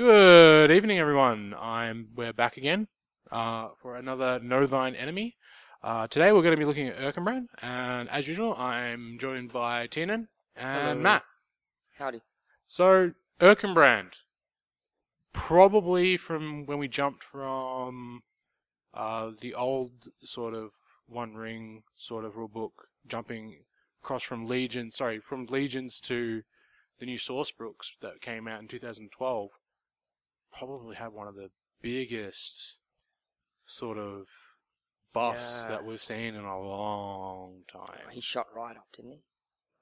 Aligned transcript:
Good 0.00 0.70
evening, 0.70 0.98
everyone. 0.98 1.54
I'm 1.60 2.08
we're 2.16 2.32
back 2.32 2.56
again 2.56 2.88
uh, 3.30 3.68
for 3.82 3.96
another 3.96 4.40
Know 4.40 4.64
Thine 4.64 4.94
Enemy. 4.94 5.36
Uh, 5.84 6.06
today 6.06 6.32
we're 6.32 6.40
going 6.40 6.54
to 6.54 6.56
be 6.56 6.64
looking 6.64 6.88
at 6.88 6.96
Erkenbrand, 6.96 7.48
and 7.60 8.08
as 8.08 8.26
usual, 8.26 8.54
I'm 8.54 9.18
joined 9.20 9.52
by 9.52 9.88
Tiernan 9.88 10.28
and 10.56 10.80
Hello. 10.80 10.94
Matt. 10.94 11.24
Howdy. 11.98 12.22
So 12.66 13.10
Erkenbrand, 13.40 14.12
probably 15.34 16.16
from 16.16 16.64
when 16.64 16.78
we 16.78 16.88
jumped 16.88 17.22
from 17.22 18.22
uh, 18.94 19.32
the 19.38 19.52
old 19.52 20.08
sort 20.24 20.54
of 20.54 20.78
One 21.08 21.34
Ring 21.34 21.82
sort 21.94 22.24
of 22.24 22.38
rule 22.38 22.48
book, 22.48 22.88
jumping 23.06 23.64
across 24.02 24.22
from 24.22 24.46
Legion, 24.46 24.92
sorry, 24.92 25.20
from 25.20 25.44
Legions 25.44 26.00
to 26.00 26.40
the 27.00 27.04
new 27.04 27.18
Source 27.18 27.50
books 27.50 27.92
that 28.00 28.22
came 28.22 28.48
out 28.48 28.62
in 28.62 28.68
2012, 28.68 29.50
probably 30.56 30.96
had 30.96 31.12
one 31.12 31.28
of 31.28 31.34
the 31.34 31.50
biggest 31.80 32.76
sort 33.66 33.98
of 33.98 34.26
buffs 35.12 35.62
Yeah. 35.64 35.68
that 35.76 35.84
we've 35.84 36.00
seen 36.00 36.34
in 36.34 36.44
a 36.44 36.60
long 36.60 37.62
time. 37.68 38.08
He 38.10 38.20
shot 38.20 38.46
right 38.54 38.76
up, 38.76 38.86
didn't 38.94 39.12
he? 39.12 39.18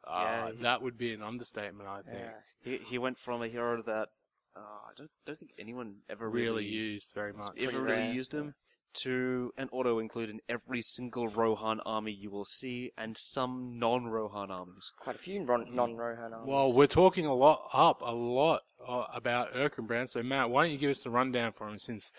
Uh, 0.04 0.22
Yeah, 0.22 0.50
he- 0.52 0.62
that 0.62 0.82
would 0.82 0.96
be 0.96 1.12
an 1.12 1.22
understatement, 1.22 1.88
I 1.88 2.02
think. 2.02 2.18
Yeah. 2.18 2.40
He, 2.60 2.78
he 2.78 2.98
went 2.98 3.18
from 3.18 3.42
a 3.42 3.48
hero 3.48 3.82
that 3.82 4.08
uh, 4.56 4.60
I 4.60 4.90
don't 4.96 5.10
don't 5.24 5.38
think 5.38 5.52
anyone 5.58 5.96
ever 6.08 6.28
Really 6.28 6.46
really, 6.64 6.66
used 6.66 7.12
very 7.14 7.32
much. 7.32 7.52
pretty 7.54 7.66
ever 7.66 7.80
really 7.82 8.10
used 8.10 8.32
him 8.34 8.54
to 8.94 9.52
an 9.56 9.68
auto 9.70 9.98
include 9.98 10.30
in 10.30 10.40
every 10.48 10.82
single 10.82 11.28
Rohan 11.28 11.80
army 11.80 12.12
you 12.12 12.30
will 12.30 12.44
see, 12.44 12.92
and 12.96 13.16
some 13.16 13.78
non-Rohan 13.78 14.50
armies. 14.50 14.92
Quite 14.98 15.16
a 15.16 15.18
few 15.18 15.44
ron- 15.44 15.74
non-Rohan 15.74 16.32
armies. 16.32 16.48
Well, 16.48 16.72
we're 16.72 16.86
talking 16.86 17.26
a 17.26 17.34
lot 17.34 17.68
up, 17.72 18.00
a 18.02 18.14
lot 18.14 18.62
uh, 18.86 19.04
about 19.14 19.54
Erkenbrand. 19.54 20.10
So, 20.10 20.22
Matt, 20.22 20.50
why 20.50 20.64
don't 20.64 20.72
you 20.72 20.78
give 20.78 20.90
us 20.90 21.02
the 21.02 21.10
rundown 21.10 21.52
for 21.52 21.68
him, 21.68 21.78
since 21.78 22.12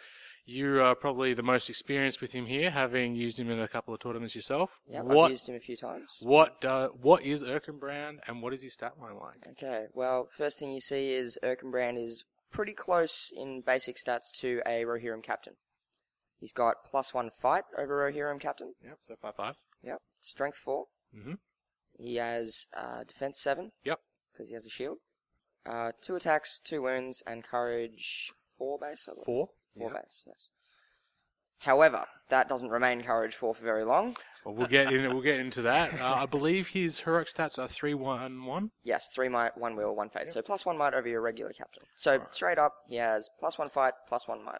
you 0.46 0.82
are 0.82 0.96
probably 0.96 1.34
the 1.34 1.44
most 1.44 1.70
experienced 1.70 2.22
with 2.22 2.32
him 2.32 2.46
here, 2.46 2.72
having 2.72 3.16
used 3.16 3.40
him 3.40 3.50
in 3.50 3.60
a 3.60 3.68
couple 3.68 3.94
of 3.94 4.00
tournaments 4.00 4.36
yourself. 4.36 4.80
Yep, 4.88 5.04
what 5.06 5.26
I've 5.26 5.32
used 5.32 5.50
him 5.50 5.56
a 5.56 5.60
few 5.60 5.78
times. 5.78 6.20
what 6.22 6.64
uh, 6.66 6.90
what 6.90 7.24
is 7.24 7.44
Erkenbrand, 7.44 8.18
and 8.28 8.42
what 8.42 8.54
is 8.54 8.62
his 8.62 8.74
stat 8.74 8.94
line 9.00 9.16
like? 9.16 9.36
Okay, 9.52 9.86
well, 9.94 10.28
first 10.38 10.60
thing 10.60 10.72
you 10.72 10.82
see 10.82 11.14
is 11.14 11.38
Erkenbrand 11.44 12.04
is 12.04 12.24
pretty 12.52 12.74
close 12.74 13.32
in 13.36 13.62
basic 13.62 13.98
stats 13.98 14.32
to 14.40 14.62
a 14.66 14.84
Rohirrim 14.84 15.24
captain. 15.24 15.54
He's 16.40 16.54
got 16.54 16.86
plus 16.86 17.14
one 17.14 17.30
fight 17.42 17.64
over 17.78 17.98
Rohirrim 18.12 18.40
captain. 18.40 18.74
Yep, 18.84 18.98
so 19.02 19.16
five 19.22 19.36
five. 19.36 19.56
Yep. 19.84 20.00
Strength 20.20 20.58
four. 20.58 20.86
Mm-hmm. 21.16 21.34
He 21.98 22.16
has 22.16 22.68
uh, 22.76 23.04
defense 23.06 23.40
seven. 23.40 23.72
Yep. 23.84 24.00
Because 24.32 24.48
he 24.48 24.54
has 24.54 24.66
a 24.66 24.70
shield. 24.70 24.98
Uh, 25.66 25.92
two 26.02 26.16
attacks, 26.16 26.60
two 26.64 26.82
wounds, 26.82 27.22
and 27.28 27.44
courage 27.44 28.32
four 28.58 28.78
base. 28.80 29.08
I 29.10 29.14
believe. 29.14 29.26
Four. 29.26 29.50
Four 29.78 29.92
Yep. 29.92 30.02
base. 30.04 30.24
Yes. 30.26 30.50
However, 31.64 32.06
that 32.30 32.48
doesn't 32.48 32.70
remain 32.70 33.04
courage 33.04 33.36
four 33.36 33.54
for 33.54 33.64
very 33.64 33.84
long. 33.84 34.16
Well, 34.46 34.56
we'll 34.56 34.68
get 34.68 34.94
in. 34.94 35.10
We'll 35.12 35.22
get 35.22 35.42
into 35.42 35.62
that. 35.64 36.00
Uh, 36.00 36.14
I 36.20 36.26
believe 36.26 36.70
his 36.70 37.00
heroic 37.02 37.28
stats 37.28 37.60
are 37.60 37.68
three 37.68 37.94
one 37.94 38.46
one. 38.46 38.72
Yes, 38.84 39.10
three 39.14 39.28
might, 39.28 39.58
one 39.58 39.76
will, 39.76 39.94
one 39.94 40.10
fate. 40.10 40.32
So 40.32 40.42
plus 40.42 40.66
one 40.66 40.78
might 40.78 40.94
over 40.94 41.10
your 41.10 41.20
regular 41.22 41.52
captain. 41.52 41.84
So 41.98 42.16
Right. 42.18 42.34
straight 42.34 42.58
up, 42.58 42.74
he 42.88 42.96
has 42.96 43.30
plus 43.42 43.58
one 43.58 43.70
fight, 43.70 43.94
plus 44.08 44.26
one 44.30 44.44
might. 44.46 44.60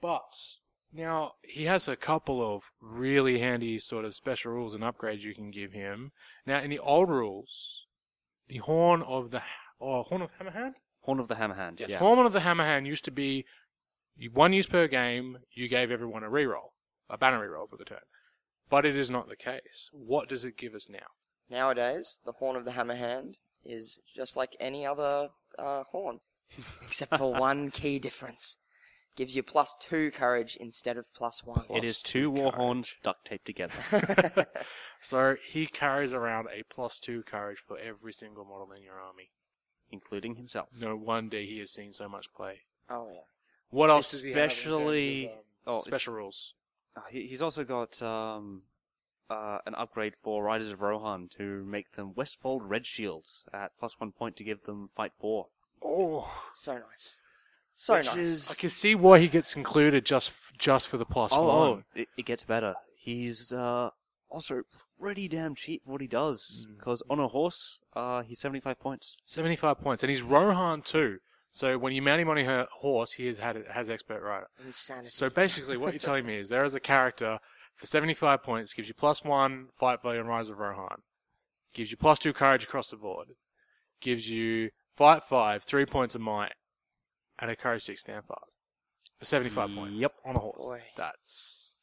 But 0.00 0.36
now 0.92 1.32
he 1.42 1.64
has 1.64 1.88
a 1.88 1.96
couple 1.96 2.42
of 2.42 2.64
really 2.80 3.38
handy 3.38 3.78
sort 3.78 4.04
of 4.04 4.14
special 4.14 4.52
rules 4.52 4.74
and 4.74 4.82
upgrades 4.82 5.22
you 5.22 5.34
can 5.34 5.50
give 5.50 5.72
him. 5.72 6.12
Now 6.46 6.60
in 6.60 6.70
the 6.70 6.78
old 6.78 7.08
rules, 7.08 7.86
the 8.48 8.58
horn 8.58 9.02
of 9.02 9.30
the 9.30 9.42
or 9.78 10.04
horn 10.04 10.22
of 10.22 10.30
the 10.30 10.44
Hammerhand, 10.44 10.74
Horn 11.02 11.20
of 11.20 11.28
the 11.28 11.36
Hammerhand. 11.36 11.78
yes, 11.80 11.90
yeah. 11.90 11.98
horn 11.98 12.18
of 12.24 12.32
the 12.32 12.40
Hammerhand 12.40 12.86
used 12.86 13.04
to 13.04 13.10
be 13.10 13.44
one 14.32 14.52
use 14.52 14.66
per 14.66 14.88
game. 14.88 15.38
You 15.52 15.68
gave 15.68 15.90
everyone 15.90 16.24
a 16.24 16.30
reroll, 16.30 16.70
a 17.10 17.18
banner 17.18 17.38
reroll 17.46 17.68
for 17.68 17.76
the 17.76 17.84
turn. 17.84 18.00
But 18.68 18.84
it 18.84 18.96
is 18.96 19.08
not 19.10 19.28
the 19.28 19.36
case. 19.36 19.90
What 19.92 20.28
does 20.28 20.44
it 20.44 20.56
give 20.56 20.74
us 20.74 20.88
now? 20.88 21.06
Nowadays, 21.48 22.20
the 22.24 22.32
horn 22.32 22.56
of 22.56 22.64
the 22.64 22.72
Hammerhand 22.72 23.34
is 23.64 24.00
just 24.16 24.36
like 24.36 24.56
any 24.58 24.84
other 24.84 25.28
uh, 25.58 25.84
horn, 25.84 26.20
except 26.82 27.16
for 27.16 27.32
one 27.32 27.70
key 27.70 27.98
difference. 28.00 28.58
Gives 29.16 29.34
you 29.34 29.42
plus 29.42 29.74
two 29.80 30.10
courage 30.10 30.56
instead 30.56 30.96
of 30.98 31.12
plus 31.14 31.42
one. 31.42 31.64
It 31.70 31.84
is 31.84 31.98
Plus 32.00 32.02
two 32.02 32.20
two 32.22 32.30
war 32.30 32.50
courage. 32.52 32.54
horns 32.56 32.94
duct 33.02 33.24
taped 33.26 33.46
together. 33.46 33.74
So 35.00 35.36
he 35.46 35.66
carries 35.66 36.12
around 36.12 36.48
a 36.52 36.62
plus 36.64 36.98
two 36.98 37.22
courage 37.22 37.58
for 37.66 37.78
every 37.78 38.12
single 38.12 38.44
model 38.44 38.72
in 38.72 38.82
your 38.82 39.00
army. 39.00 39.30
including 39.90 40.34
himself. 40.36 40.68
No 40.78 40.96
wonder 40.96 41.38
he 41.38 41.58
has 41.60 41.70
seen 41.70 41.92
so 41.92 42.08
much 42.08 42.32
play. 42.34 42.60
oh 42.90 43.08
yeah. 43.12 43.20
What 43.70 43.90
else 43.90 44.10
does 44.10 44.22
he 44.22 44.30
have 44.30 44.36
in 44.36 44.42
terms 44.42 44.52
Especially- 44.58 45.26
of, 45.26 45.32
um, 45.32 45.38
Oh, 45.68 45.80
special 45.80 46.14
rules? 46.14 46.54
Uh, 46.96 47.00
he, 47.10 47.26
he's 47.26 47.42
also 47.42 47.62
got 47.64 48.00
um, 48.02 48.62
uh, 49.28 49.58
an 49.66 49.74
upgrade 49.74 50.14
for 50.16 50.42
Riders 50.44 50.70
of 50.70 50.80
Rohan 50.80 51.28
to 51.36 51.64
make 51.64 51.92
them 51.92 52.14
Westfold 52.14 52.62
Red 52.64 52.86
Shields 52.86 53.44
at 53.52 53.72
plus 53.78 53.98
one 54.00 54.12
point 54.12 54.36
to 54.36 54.44
give 54.44 54.62
them 54.62 54.88
Fight 54.94 55.12
4. 55.18 55.46
Oh, 55.82 56.30
So 56.52 56.74
nice. 56.78 57.20
So 57.78 57.94
Which 57.94 58.06
nice. 58.06 58.16
is- 58.16 58.50
I 58.50 58.54
can 58.54 58.70
see 58.70 58.94
why 58.94 59.18
he 59.18 59.28
gets 59.28 59.54
included 59.54 60.06
just 60.06 60.32
just 60.56 60.88
for 60.88 60.96
the 60.96 61.04
plus 61.04 61.30
oh, 61.34 61.42
one. 61.42 61.54
oh, 61.54 61.82
it, 61.94 62.08
it 62.16 62.24
gets 62.24 62.42
better. 62.42 62.74
He's 62.96 63.52
uh, 63.52 63.90
also 64.30 64.62
pretty 64.98 65.28
damn 65.28 65.54
cheap 65.54 65.84
for 65.84 65.92
what 65.92 66.00
he 66.00 66.06
does. 66.06 66.66
Mm. 66.66 66.78
Because 66.78 67.02
on 67.10 67.20
a 67.20 67.28
horse, 67.28 67.78
uh, 67.94 68.22
he's 68.22 68.40
75 68.40 68.80
points. 68.80 69.18
Seventy-five 69.26 69.78
points, 69.78 70.02
and 70.02 70.08
he's 70.08 70.22
Rohan 70.22 70.80
too. 70.80 71.18
So 71.52 71.76
when 71.76 71.92
you 71.92 72.00
mount 72.00 72.22
him 72.22 72.30
on 72.30 72.38
a 72.38 72.66
horse, 72.72 73.12
he 73.12 73.26
has 73.26 73.38
had 73.38 73.62
has 73.70 73.90
expert 73.90 74.22
rider. 74.22 74.46
Insanity. 74.64 75.08
So 75.08 75.28
basically, 75.28 75.76
what 75.76 75.92
you're 75.92 76.00
telling 76.00 76.24
me 76.24 76.36
is 76.36 76.48
there 76.48 76.64
is 76.64 76.74
a 76.74 76.80
character 76.80 77.40
for 77.74 77.84
seventy-five 77.84 78.42
points 78.42 78.72
gives 78.72 78.88
you 78.88 78.94
plus 78.94 79.22
one 79.22 79.66
fight 79.78 80.02
value 80.02 80.20
and 80.20 80.28
rise 80.30 80.48
of 80.48 80.58
Rohan, 80.58 81.02
gives 81.74 81.90
you 81.90 81.98
plus 81.98 82.18
two 82.18 82.32
courage 82.32 82.64
across 82.64 82.88
the 82.88 82.96
board, 82.96 83.28
gives 84.00 84.30
you 84.30 84.70
fight 84.94 85.24
five, 85.24 85.62
three 85.62 85.84
points 85.84 86.14
of 86.14 86.22
might, 86.22 86.54
and 87.38 87.50
a 87.50 87.56
courage 87.56 87.82
six 87.84 88.00
stand 88.00 88.24
fast 88.26 88.60
for 89.18 89.24
seventy-five 89.24 89.70
points. 89.74 90.00
Yep. 90.00 90.12
on 90.24 90.36
a 90.36 90.38
horse. 90.38 90.64
Boy. 90.64 90.82
That's 90.96 91.78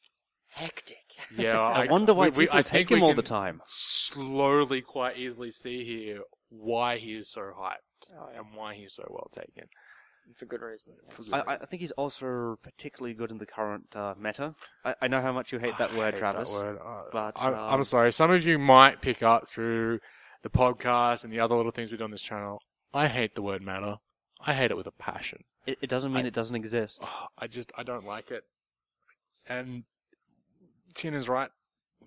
Hectic. 0.48 0.96
yeah. 1.36 1.58
I, 1.60 1.86
wonder 1.86 2.14
why 2.14 2.28
we- 2.28 2.30
we- 2.36 2.44
people 2.46 2.58
I 2.58 2.62
take 2.62 2.88
think 2.88 2.90
we 2.90 2.96
him 2.98 3.02
all 3.02 3.14
the 3.14 3.22
time. 3.22 3.60
Slowly, 3.64 4.80
quite 4.82 5.16
easily 5.16 5.50
see 5.50 5.84
here 5.84 6.20
why 6.48 6.98
he 6.98 7.14
is 7.14 7.28
so 7.28 7.40
hyped 7.40 8.12
Oh, 8.12 8.28
yeah. 8.32 8.38
and 8.40 8.46
why 8.54 8.74
he's 8.74 8.92
so 8.94 9.04
well 9.10 9.28
taken. 9.34 9.68
For 10.36 10.46
good 10.46 10.62
reason. 10.62 10.94
For 11.10 11.22
yes. 11.22 11.30
good 11.30 11.44
I, 11.48 11.54
I 11.54 11.66
think 11.66 11.80
he's 11.80 11.90
also 11.92 12.56
particularly 12.62 13.14
good 13.14 13.30
in 13.30 13.38
the 13.38 13.46
current 13.46 13.94
uh, 13.96 14.14
meta. 14.18 14.54
I, 14.84 14.94
I 15.02 15.08
know 15.08 15.20
how 15.20 15.32
much 15.32 15.52
you 15.52 15.58
hate 15.58 15.76
that 15.78 15.90
I 15.92 15.98
word, 15.98 16.14
hate 16.14 16.20
Travis. 16.20 16.50
that 16.52 16.62
word. 16.62 16.78
Uh, 16.84 17.02
but, 17.12 17.32
I'm, 17.42 17.52
um, 17.54 17.58
I'm 17.74 17.84
sorry. 17.84 18.12
Some 18.12 18.30
of 18.30 18.46
you 18.46 18.58
might 18.58 19.00
pick 19.02 19.22
up 19.22 19.48
through 19.48 19.98
the 20.42 20.48
podcast 20.50 21.24
and 21.24 21.32
the 21.32 21.40
other 21.40 21.54
little 21.56 21.72
things 21.72 21.90
we 21.90 21.98
do 21.98 22.04
on 22.04 22.10
this 22.10 22.22
channel. 22.22 22.60
I 22.94 23.08
hate 23.08 23.34
the 23.34 23.42
word 23.42 23.60
meta. 23.60 23.98
I 24.46 24.54
hate 24.54 24.70
it 24.70 24.76
with 24.76 24.86
a 24.86 24.92
passion. 24.92 25.44
It, 25.66 25.78
it 25.80 25.88
doesn't 25.90 26.12
mean 26.12 26.24
I- 26.24 26.28
it 26.28 26.34
doesn't 26.34 26.56
exist. 26.56 27.00
Oh, 27.02 27.26
I 27.38 27.46
just 27.46 27.72
I 27.76 27.82
don't 27.82 28.04
like 28.06 28.30
it. 28.30 28.44
And 29.48 29.84
Tiernan's 30.94 31.28
right. 31.28 31.50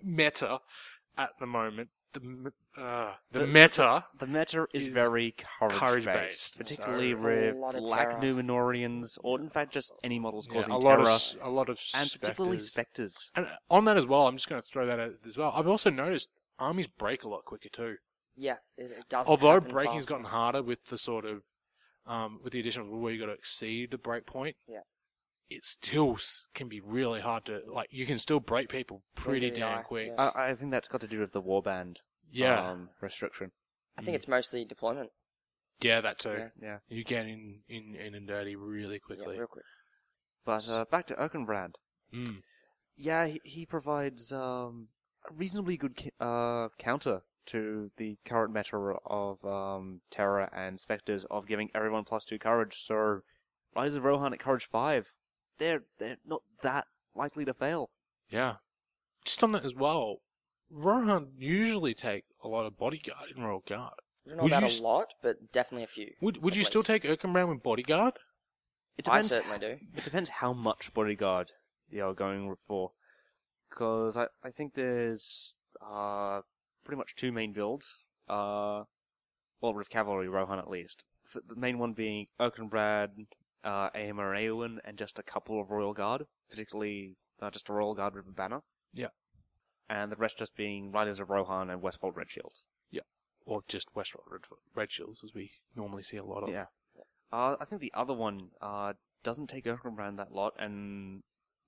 Meta 0.02 0.60
at 1.16 1.30
the 1.40 1.46
moment. 1.46 1.88
The 2.14 2.52
uh, 2.80 3.12
the, 3.32 3.40
The- 3.40 3.46
meta. 3.46 4.04
The 4.18 4.26
meta 4.26 4.66
is, 4.72 4.86
is 4.86 4.94
very 4.94 5.34
courage, 5.58 5.74
courage-based, 5.74 6.16
based, 6.16 6.58
particularly 6.58 7.14
so- 7.14 7.24
with 7.24 7.34
There's 7.40 7.56
a 7.56 7.60
lot 7.60 7.74
of 7.74 7.82
black 7.82 8.20
terror. 8.20 8.22
Numenoreans, 8.22 9.18
or 9.22 9.40
in 9.40 9.50
fact 9.50 9.72
just 9.72 9.92
any 10.02 10.18
models 10.18 10.46
Yeah, 10.48 10.54
causing 10.54 10.72
a 10.72 10.78
lot 10.78 10.96
terror, 10.96 11.08
of 11.10 11.22
a 11.42 11.50
lot 11.50 11.68
of 11.68 11.78
and 11.94 12.10
particularly 12.10 12.58
spectres. 12.58 13.30
And 13.36 13.46
on 13.70 13.84
that 13.86 13.96
as 13.96 14.06
well, 14.06 14.26
I'm 14.26 14.36
just 14.36 14.48
going 14.48 14.62
to 14.62 14.66
throw 14.68 14.86
that 14.86 14.98
out 14.98 15.12
as 15.26 15.36
well. 15.36 15.52
I've 15.54 15.66
also 15.68 15.90
noticed 15.90 16.30
armies 16.58 16.86
break 16.86 17.24
a 17.24 17.28
lot 17.28 17.44
quicker 17.44 17.68
too. 17.68 17.96
Yeah, 18.36 18.56
it, 18.76 18.90
it 18.92 19.04
does. 19.08 19.26
Although 19.26 19.54
happen 19.54 19.70
breaking's 19.70 20.04
faster. 20.04 20.10
gotten 20.12 20.26
harder 20.26 20.62
with 20.62 20.84
the 20.86 20.96
sort 20.96 21.24
of 21.24 21.42
um, 22.08 22.40
with 22.42 22.52
the 22.52 22.60
addition 22.60 22.82
of 22.82 22.88
where 22.88 23.12
you 23.12 23.20
got 23.20 23.26
to 23.26 23.32
exceed 23.32 23.90
the 23.92 23.98
break 23.98 24.26
point. 24.26 24.56
Yeah. 24.68 24.80
It 25.50 25.64
still 25.64 26.18
can 26.54 26.68
be 26.68 26.80
really 26.80 27.20
hard 27.20 27.44
to 27.46 27.60
like. 27.66 27.88
You 27.90 28.04
can 28.04 28.18
still 28.18 28.40
break 28.40 28.68
people 28.68 29.02
pretty 29.14 29.48
Into 29.48 29.60
damn 29.60 29.82
quick. 29.82 30.08
yeah. 30.08 30.30
I, 30.34 30.50
I 30.50 30.54
think 30.54 30.70
that's 30.72 30.88
got 30.88 31.00
to 31.02 31.06
do 31.06 31.20
with 31.20 31.32
the 31.32 31.40
warband 31.42 31.96
Yeah, 32.30 32.70
um, 32.70 32.90
restriction. 33.00 33.52
I 33.96 34.02
think 34.02 34.14
it's 34.14 34.28
mostly 34.28 34.64
deployment. 34.66 35.10
yeah, 35.80 36.00
that 36.02 36.18
too. 36.18 36.34
Yeah. 36.36 36.48
Yeah, 36.60 36.78
You 36.88 37.02
get 37.02 37.26
in, 37.26 37.60
in 37.68 37.94
in 37.96 38.14
and 38.14 38.26
dirty 38.28 38.56
really 38.56 38.98
quickly. 38.98 39.20
Yeah, 39.22 39.24
quickly. 39.24 39.38
real 39.38 39.46
quick. 39.48 39.64
but 40.44 40.68
uh, 40.68 40.84
back 40.90 41.06
to 41.06 41.14
Erkenbrand. 41.14 41.72
Mm. 42.14 42.42
Yeah, 42.96 43.26
he, 43.26 43.40
he 43.44 43.64
provides 43.64 44.30
um, 44.32 44.88
a 45.28 45.32
reasonably 45.32 45.76
good 45.78 45.96
ki- 45.96 46.12
uh, 46.20 46.68
counter 46.78 47.22
to 47.48 47.90
the 47.96 48.16
current 48.24 48.52
meta 48.54 48.76
of 49.06 49.44
um, 49.44 50.00
terror 50.10 50.48
and 50.54 50.78
specters 50.80 51.24
of 51.30 51.46
giving 51.46 51.70
everyone 51.74 52.04
plus 52.04 52.24
two 52.24 52.38
courage. 52.38 52.82
So, 52.84 53.20
Riders 53.76 53.96
of 53.96 54.04
Rohan 54.04 54.32
at 54.32 54.40
courage 54.40 54.64
five, 54.64 55.12
they're 55.58 55.82
they're 55.98 56.18
not 56.26 56.42
that 56.62 56.86
likely 57.14 57.44
to 57.44 57.54
fail. 57.54 57.90
Yeah. 58.30 58.56
Just 59.24 59.42
on 59.42 59.52
that 59.52 59.64
as 59.64 59.74
well, 59.74 60.18
Rohan 60.70 61.28
usually 61.36 61.94
take 61.94 62.24
a 62.42 62.48
lot 62.48 62.66
of 62.66 62.78
bodyguard 62.78 63.30
in 63.36 63.42
Royal 63.42 63.62
Guard. 63.66 63.92
I 64.26 64.28
don't 64.30 64.36
know 64.38 64.42
Would 64.44 64.52
about 64.52 64.62
you 64.62 64.68
a 64.68 64.70
s- 64.72 64.80
lot, 64.80 65.08
but 65.22 65.52
definitely 65.52 65.84
a 65.84 65.88
few. 65.88 66.12
Would 66.20 66.42
Would 66.42 66.54
at 66.54 66.58
you 66.58 66.64
still 66.64 66.82
take 66.82 67.02
Erkenbrand 67.04 67.48
with 67.48 67.62
bodyguard? 67.62 68.14
It 68.96 69.08
I 69.08 69.12
depends. 69.22 69.28
certainly 69.30 69.58
do. 69.58 69.76
It 69.96 70.04
depends 70.04 70.28
how 70.28 70.52
much 70.52 70.92
bodyguard 70.92 71.52
you're 71.88 72.14
going 72.14 72.54
for. 72.66 72.92
Because 73.70 74.16
I, 74.16 74.26
I 74.42 74.50
think 74.50 74.74
there's 74.74 75.54
uh, 75.80 76.40
pretty 76.88 76.98
much 76.98 77.14
two 77.14 77.30
main 77.30 77.52
builds. 77.52 77.98
Uh, 78.30 78.84
well, 79.60 79.74
with 79.74 79.90
cavalry, 79.90 80.26
Rohan 80.26 80.58
at 80.58 80.70
least. 80.70 81.04
The 81.34 81.54
main 81.54 81.78
one 81.78 81.92
being 81.92 82.28
Erkenbrand, 82.40 83.26
uh, 83.62 83.90
Eomer 83.90 84.34
and 84.34 84.48
Eowyn, 84.48 84.78
and 84.86 84.96
just 84.96 85.18
a 85.18 85.22
couple 85.22 85.60
of 85.60 85.70
Royal 85.70 85.92
Guard, 85.92 86.24
particularly 86.48 87.16
uh, 87.42 87.50
just 87.50 87.68
a 87.68 87.74
Royal 87.74 87.94
Guard 87.94 88.14
with 88.14 88.26
a 88.26 88.32
banner. 88.32 88.62
Yeah. 88.94 89.08
And 89.90 90.10
the 90.10 90.16
rest 90.16 90.38
just 90.38 90.56
being 90.56 90.90
Riders 90.90 91.20
of 91.20 91.28
Rohan 91.28 91.68
and 91.68 91.82
Westfold 91.82 92.16
Red 92.16 92.30
Shields. 92.30 92.64
Yeah. 92.90 93.02
Or 93.44 93.62
just 93.68 93.94
Westfold 93.94 94.24
Red, 94.30 94.44
Red 94.74 94.90
Shields, 94.90 95.20
as 95.22 95.34
we 95.34 95.50
normally 95.76 96.02
see 96.02 96.16
a 96.16 96.24
lot 96.24 96.42
of. 96.42 96.48
Yeah. 96.48 96.64
Uh, 97.30 97.56
I 97.60 97.66
think 97.66 97.82
the 97.82 97.92
other 97.94 98.14
one 98.14 98.48
uh, 98.62 98.94
doesn't 99.22 99.48
take 99.48 99.66
Erkenbrand 99.66 100.16
that 100.16 100.32
lot, 100.32 100.54
and 100.58 101.22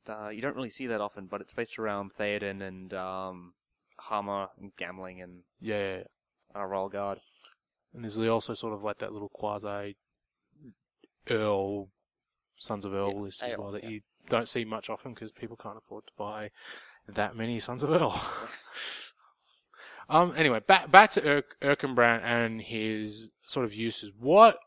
uh, 0.08 0.31
you 0.31 0.40
don't 0.40 0.56
really 0.56 0.70
see 0.70 0.87
that 0.87 1.02
often, 1.02 1.26
but 1.26 1.43
it's 1.43 1.52
based 1.52 1.78
around 1.78 2.12
Theoden 2.19 2.62
and 2.62 2.94
um, 2.94 3.52
Hama 4.00 4.50
and 4.61 4.73
Gamling 4.76 5.23
and 5.23 5.43
Yeah, 5.61 5.79
yeah, 5.79 5.97
yeah. 5.99 6.61
uh, 6.61 6.64
Royal 6.64 6.88
Guard. 6.88 7.20
And 7.94 8.05
there's 8.05 8.19
also 8.19 8.55
sort 8.55 8.73
of 8.73 8.85
like 8.85 8.99
that 8.99 9.12
little 9.12 9.29
quasi 9.29 9.97
Eorl, 11.26 11.88
Sons 12.56 12.85
of 12.85 12.93
Eorl 12.93 13.14
Yeah, 13.14 13.20
list 13.20 13.43
as 13.43 13.52
Eorl, 13.52 13.58
well 13.58 13.73
that 13.73 13.85
yeah. 13.85 13.91
you 13.91 14.00
don't 14.29 14.49
see 14.49 14.64
much 14.64 14.88
often 14.88 15.14
because 15.14 15.32
people 15.32 15.56
can't 15.56 15.76
afford 15.79 16.06
to 16.06 16.12
buy 16.17 16.50
that 17.08 17.37
many 17.37 17.58
Sons 17.61 17.82
of 17.82 17.91
Eorl. 17.91 18.17
um. 20.08 20.32
Anyway, 20.37 20.61
back 20.67 20.91
back 20.91 21.11
to 21.12 21.20
Erk, 21.20 21.44
Erkenbrand 21.62 22.23
and 22.23 22.61
his 22.61 23.31
sort 23.44 23.64
of 23.67 23.75
uses. 23.75 24.12
What? 24.19 24.58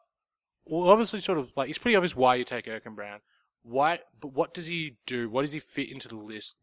Well, 0.66 0.90
obviously, 0.90 1.20
sort 1.20 1.38
of 1.40 1.52
like 1.56 1.70
it's 1.70 1.78
pretty 1.78 1.96
obvious 1.96 2.16
why 2.16 2.36
you 2.36 2.44
take 2.44 2.66
Erkenbrand. 2.66 3.20
Why? 3.64 4.00
But 4.20 4.34
what 4.34 4.54
does 4.54 4.66
he 4.66 4.98
do? 5.06 5.30
What 5.30 5.42
does 5.42 5.52
he 5.54 5.60
fit 5.60 5.90
into 5.92 6.08
the 6.08 6.18
list? 6.18 6.56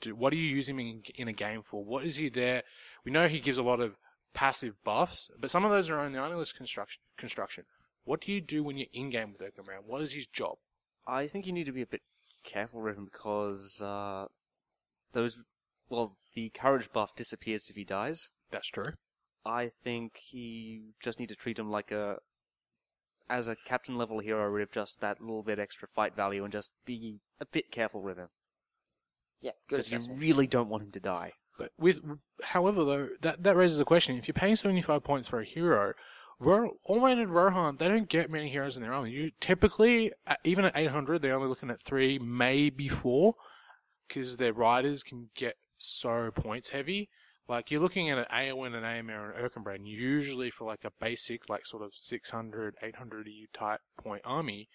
Do 0.00 0.14
what 0.14 0.30
do 0.30 0.36
you 0.38 0.48
use 0.48 0.68
him 0.68 0.78
in, 0.78 1.02
in 1.14 1.28
a 1.28 1.32
game 1.32 1.62
for? 1.62 1.84
What 1.84 2.04
is 2.04 2.16
he 2.16 2.28
there? 2.28 2.62
We 3.04 3.12
know 3.12 3.28
he 3.28 3.40
gives 3.40 3.58
a 3.58 3.62
lot 3.62 3.80
of 3.80 3.96
passive 4.32 4.74
buffs, 4.84 5.30
but 5.38 5.50
some 5.50 5.64
of 5.64 5.70
those 5.70 5.90
are 5.90 5.98
on 5.98 6.12
the 6.12 6.18
army 6.18 6.36
list 6.36 6.56
construction. 6.56 7.00
Construction. 7.16 7.64
What 8.04 8.22
do 8.22 8.32
you 8.32 8.40
do 8.40 8.64
when 8.64 8.76
you're 8.76 8.88
in 8.92 9.10
game 9.10 9.32
with 9.32 9.40
Erkenbrand? 9.40 9.84
What 9.86 10.02
is 10.02 10.12
his 10.12 10.26
job? 10.26 10.56
I 11.06 11.26
think 11.26 11.46
you 11.46 11.52
need 11.52 11.66
to 11.66 11.72
be 11.72 11.82
a 11.82 11.86
bit 11.86 12.02
careful 12.44 12.80
with 12.80 12.96
him 12.96 13.04
because 13.04 13.80
uh, 13.82 14.26
those, 15.12 15.38
well, 15.88 16.16
the 16.34 16.50
courage 16.50 16.90
buff 16.92 17.14
disappears 17.14 17.68
if 17.68 17.76
he 17.76 17.84
dies. 17.84 18.30
That's 18.50 18.68
true. 18.68 18.94
I 19.44 19.70
think 19.82 20.16
he 20.16 20.92
just 21.00 21.18
need 21.18 21.28
to 21.30 21.36
treat 21.36 21.58
him 21.58 21.70
like 21.70 21.90
a, 21.90 22.18
as 23.28 23.48
a 23.48 23.56
captain 23.56 23.96
level 23.96 24.18
hero 24.18 24.52
with 24.52 24.72
just 24.72 25.00
that 25.00 25.20
little 25.20 25.42
bit 25.42 25.58
extra 25.58 25.88
fight 25.88 26.14
value 26.14 26.44
and 26.44 26.52
just 26.52 26.72
be 26.84 27.20
a 27.40 27.46
bit 27.46 27.70
careful 27.70 28.02
with 28.02 28.18
him. 28.18 28.28
Yeah, 29.40 29.52
good 29.68 29.76
Because 29.76 29.90
you 29.92 29.98
assessment. 29.98 30.20
really 30.22 30.46
don't 30.46 30.68
want 30.68 30.82
him 30.82 30.90
to 30.92 31.00
die. 31.00 31.32
But 31.58 31.72
with, 31.78 32.00
however, 32.42 32.84
though, 32.84 33.08
that 33.20 33.42
that 33.42 33.56
raises 33.56 33.78
the 33.78 33.84
question: 33.84 34.16
if 34.16 34.26
you're 34.28 34.32
paying 34.34 34.56
75 34.56 35.02
points 35.04 35.28
for 35.28 35.40
a 35.40 35.44
hero, 35.44 35.92
Ro- 36.38 36.78
All-Rated 36.84 37.28
Rohan, 37.28 37.76
they 37.76 37.88
don't 37.88 38.08
get 38.08 38.30
many 38.30 38.48
heroes 38.48 38.76
in 38.76 38.82
their 38.82 38.94
army. 38.94 39.10
You 39.10 39.30
typically, 39.40 40.12
uh, 40.26 40.36
even 40.44 40.64
at 40.64 40.76
800, 40.76 41.20
they're 41.20 41.34
only 41.36 41.48
looking 41.48 41.70
at 41.70 41.80
three, 41.80 42.18
maybe 42.18 42.88
four, 42.88 43.34
because 44.08 44.38
their 44.38 44.54
riders 44.54 45.02
can 45.02 45.28
get 45.34 45.56
so 45.76 46.30
points 46.30 46.70
heavy. 46.70 47.10
Like 47.46 47.70
you're 47.70 47.80
looking 47.82 48.08
at 48.10 48.16
an 48.18 48.26
Eowyn 48.32 48.74
and 48.74 48.84
Eomer 48.86 49.34
and 49.36 49.50
Erkenbrand, 49.50 49.80
usually 49.84 50.50
for 50.50 50.66
like 50.66 50.84
a 50.84 50.92
basic, 51.00 51.48
like 51.50 51.66
sort 51.66 51.82
of 51.82 51.92
600, 51.94 52.76
800 52.82 53.26
EU 53.26 53.46
type 53.52 53.80
point 54.02 54.22
army. 54.24 54.68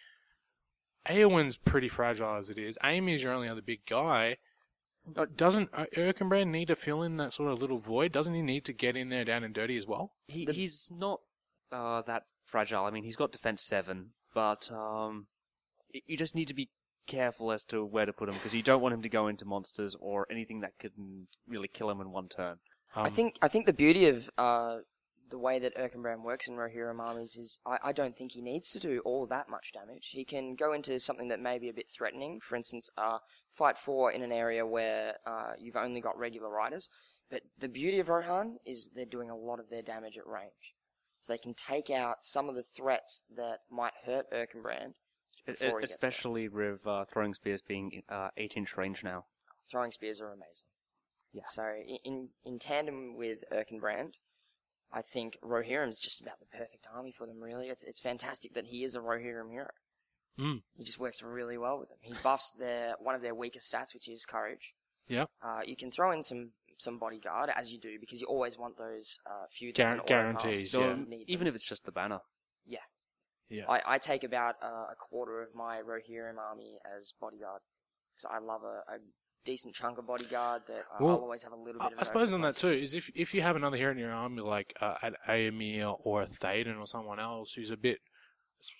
Eowyn's 1.07 1.57
pretty 1.57 1.88
fragile 1.88 2.35
as 2.35 2.50
it 2.50 2.57
is. 2.57 2.77
Eomer's 2.83 3.23
your 3.23 3.31
only 3.33 3.47
other 3.47 3.61
big 3.61 3.85
guy. 3.88 4.38
Uh, 5.16 5.25
Doesn't 5.36 5.69
uh, 5.74 5.86
Erkenbrand 5.96 6.48
need 6.52 6.68
to 6.68 6.75
fill 6.75 7.02
in 7.04 7.18
that 7.18 7.34
sort 7.34 7.52
of 7.52 7.60
little 7.62 7.78
void? 7.80 8.12
Doesn't 8.12 8.34
he 8.34 8.42
need 8.42 8.66
to 8.66 8.74
get 8.74 8.96
in 8.96 9.10
there 9.10 9.25
down 9.25 9.44
and 9.44 9.54
dirty 9.54 9.78
as 9.78 9.86
well? 9.88 10.13
He 10.28 10.46
The- 10.46 10.54
he's 10.54 10.90
not 10.92 11.22
uh, 11.72 12.02
that 12.04 12.24
fragile. 12.46 12.86
I 12.86 12.92
mean, 12.92 13.04
he's 13.04 13.16
got 13.16 13.31
defense 13.31 13.62
seven, 13.62 14.12
but 14.34 14.72
um, 14.72 15.28
y- 15.94 16.02
you 16.06 16.18
just 16.18 16.36
need 16.36 16.48
to 16.48 16.54
be 16.54 16.69
careful 17.07 17.52
as 17.52 17.63
to 17.66 17.86
where 17.86 18.06
to 18.06 18.13
put 18.13 18.30
him 18.30 18.36
because 18.36 18.56
you 18.56 18.63
don't 18.63 18.81
want 18.81 18.94
him 18.94 19.02
to 19.04 19.10
go 19.10 19.28
into 19.28 19.46
monsters 19.46 19.96
or 20.00 20.25
anything 20.31 20.62
that 20.62 20.72
could 20.80 20.94
really 21.48 21.68
kill 21.68 21.90
him 21.90 22.02
in 22.02 22.12
one 22.12 22.28
turn. 22.30 22.57
Um, 22.96 23.06
I 23.06 23.10
think 23.10 23.38
I 23.42 23.48
think 23.48 23.66
the 23.68 23.74
beauty 23.74 24.07
of 24.07 24.30
uh, 24.38 24.78
the 25.35 25.39
way 25.39 25.59
that 25.59 25.75
Erkenbrand 25.75 26.23
works 26.23 26.47
in 26.47 26.55
Rohirrim 26.55 27.05
armies 27.05 27.35
is 27.35 27.59
I, 27.65 27.77
I 27.83 27.91
don't 27.91 28.15
think 28.15 28.31
he 28.31 28.41
needs 28.41 28.69
to 28.69 28.79
do 28.79 29.01
all 29.03 29.25
that 29.25 29.49
much 29.49 29.73
damage. 29.73 30.11
He 30.13 30.23
can 30.23 30.55
go 30.55 30.71
into 30.71 30.97
something 30.97 31.27
that 31.27 31.41
may 31.41 31.59
be 31.59 31.67
a 31.67 31.73
bit 31.73 31.87
threatening. 31.93 32.39
For 32.39 32.55
instance, 32.55 32.89
uh, 32.97 33.17
fight 33.51 33.77
four 33.77 34.13
in 34.13 34.21
an 34.21 34.31
area 34.31 34.65
where 34.65 35.15
uh, 35.27 35.51
you've 35.59 35.75
only 35.75 35.99
got 35.99 36.17
regular 36.17 36.49
riders. 36.49 36.89
But 37.29 37.41
the 37.59 37.67
beauty 37.67 37.99
of 37.99 38.07
Rohan 38.07 38.59
is 38.65 38.91
they're 38.95 39.03
doing 39.03 39.29
a 39.29 39.35
lot 39.35 39.59
of 39.59 39.69
their 39.69 39.81
damage 39.81 40.17
at 40.17 40.25
range. 40.25 40.73
So 41.19 41.33
they 41.33 41.37
can 41.37 41.53
take 41.53 41.89
out 41.89 42.23
some 42.23 42.47
of 42.47 42.55
the 42.55 42.63
threats 42.63 43.23
that 43.35 43.59
might 43.69 43.93
hurt 44.05 44.31
Erkenbrand 44.31 44.93
before 45.45 45.81
he 45.81 45.81
gets 45.81 45.97
there. 45.97 46.09
especially 46.09 46.47
with 46.47 46.87
uh, 46.87 47.03
throwing 47.11 47.33
spears 47.33 47.61
being 47.61 48.03
uh, 48.07 48.29
eight 48.37 48.55
inch 48.55 48.77
range 48.77 49.03
now. 49.03 49.25
Throwing 49.69 49.91
spears 49.91 50.21
are 50.21 50.31
amazing. 50.31 50.69
Yeah. 51.33 51.43
So 51.49 51.63
in 52.05 52.29
in 52.45 52.57
tandem 52.57 53.17
with 53.17 53.39
Erkenbrand, 53.51 54.13
I 54.93 55.01
think 55.01 55.37
Rohirrim's 55.43 55.99
just 55.99 56.21
about 56.21 56.39
the 56.39 56.45
perfect 56.57 56.87
army 56.93 57.11
for 57.11 57.27
them. 57.27 57.39
Really, 57.41 57.67
it's 57.67 57.83
it's 57.83 57.99
fantastic 57.99 58.53
that 58.53 58.65
he 58.67 58.83
is 58.83 58.95
a 58.95 58.99
Rohirrim 58.99 59.51
hero. 59.51 59.69
Mm. 60.39 60.61
He 60.75 60.83
just 60.83 60.99
works 60.99 61.21
really 61.21 61.57
well 61.57 61.79
with 61.79 61.89
them. 61.89 61.97
He 62.01 62.13
buffs 62.23 62.53
their 62.53 62.95
one 62.99 63.15
of 63.15 63.21
their 63.21 63.35
weaker 63.35 63.59
stats, 63.59 63.93
which 63.93 64.07
is 64.07 64.25
courage. 64.25 64.73
Yep. 65.07 65.29
Uh, 65.43 65.61
you 65.65 65.75
can 65.75 65.91
throw 65.91 66.11
in 66.11 66.23
some 66.23 66.51
some 66.77 66.97
bodyguard 66.97 67.49
as 67.55 67.71
you 67.71 67.79
do 67.79 67.97
because 67.99 68.19
you 68.19 68.27
always 68.27 68.57
want 68.57 68.77
those 68.77 69.17
uh, 69.25 69.45
few 69.49 69.71
that 69.73 69.99
Guar- 69.99 70.07
guarantees, 70.07 70.71
So 70.71 70.81
yeah. 70.81 70.95
need 71.07 71.29
even 71.29 71.47
if 71.47 71.55
it's 71.55 71.67
just 71.67 71.85
the 71.85 71.91
banner, 71.91 72.19
yeah. 73.49 73.65
I, 73.69 73.81
I 73.85 73.97
take 73.97 74.23
about 74.23 74.55
uh, 74.61 74.87
a 74.91 74.95
quarter 74.97 75.41
of 75.41 75.53
my 75.53 75.81
Rohirrim 75.81 76.37
army 76.37 76.77
as 76.97 77.13
bodyguard 77.19 77.61
because 78.15 78.31
I 78.31 78.39
love 78.43 78.63
a, 78.63 78.93
a 78.93 78.97
decent 79.45 79.74
chunk 79.74 79.97
of 79.97 80.07
bodyguard 80.07 80.63
that 80.68 80.80
uh, 80.80 80.97
Well, 81.00 81.15
I'll 81.15 81.21
always 81.21 81.44
have 81.44 81.53
a 81.53 81.56
little 81.56 81.81
I, 81.81 81.89
bit 81.89 81.94
of. 81.94 82.00
I 82.00 82.01
an 82.01 82.06
suppose 82.06 82.31
on 82.33 82.42
that 82.42 82.57
too 82.57 82.71
is 82.71 82.94
if 82.94 83.09
if 83.15 83.33
you 83.33 83.42
have 83.42 83.56
another 83.56 83.77
hero 83.77 83.92
in 83.92 83.97
your 83.97 84.12
army 84.12 84.42
like 84.42 84.75
uh, 84.81 84.95
an 85.01 85.15
Eomer 85.27 85.97
or 86.03 86.24
a 86.24 86.27
Theoden 86.27 86.80
or 86.80 86.88
someone 86.88 87.19
else 87.19 87.53
who's 87.53 87.69
a 87.69 87.77
bit 87.77 88.00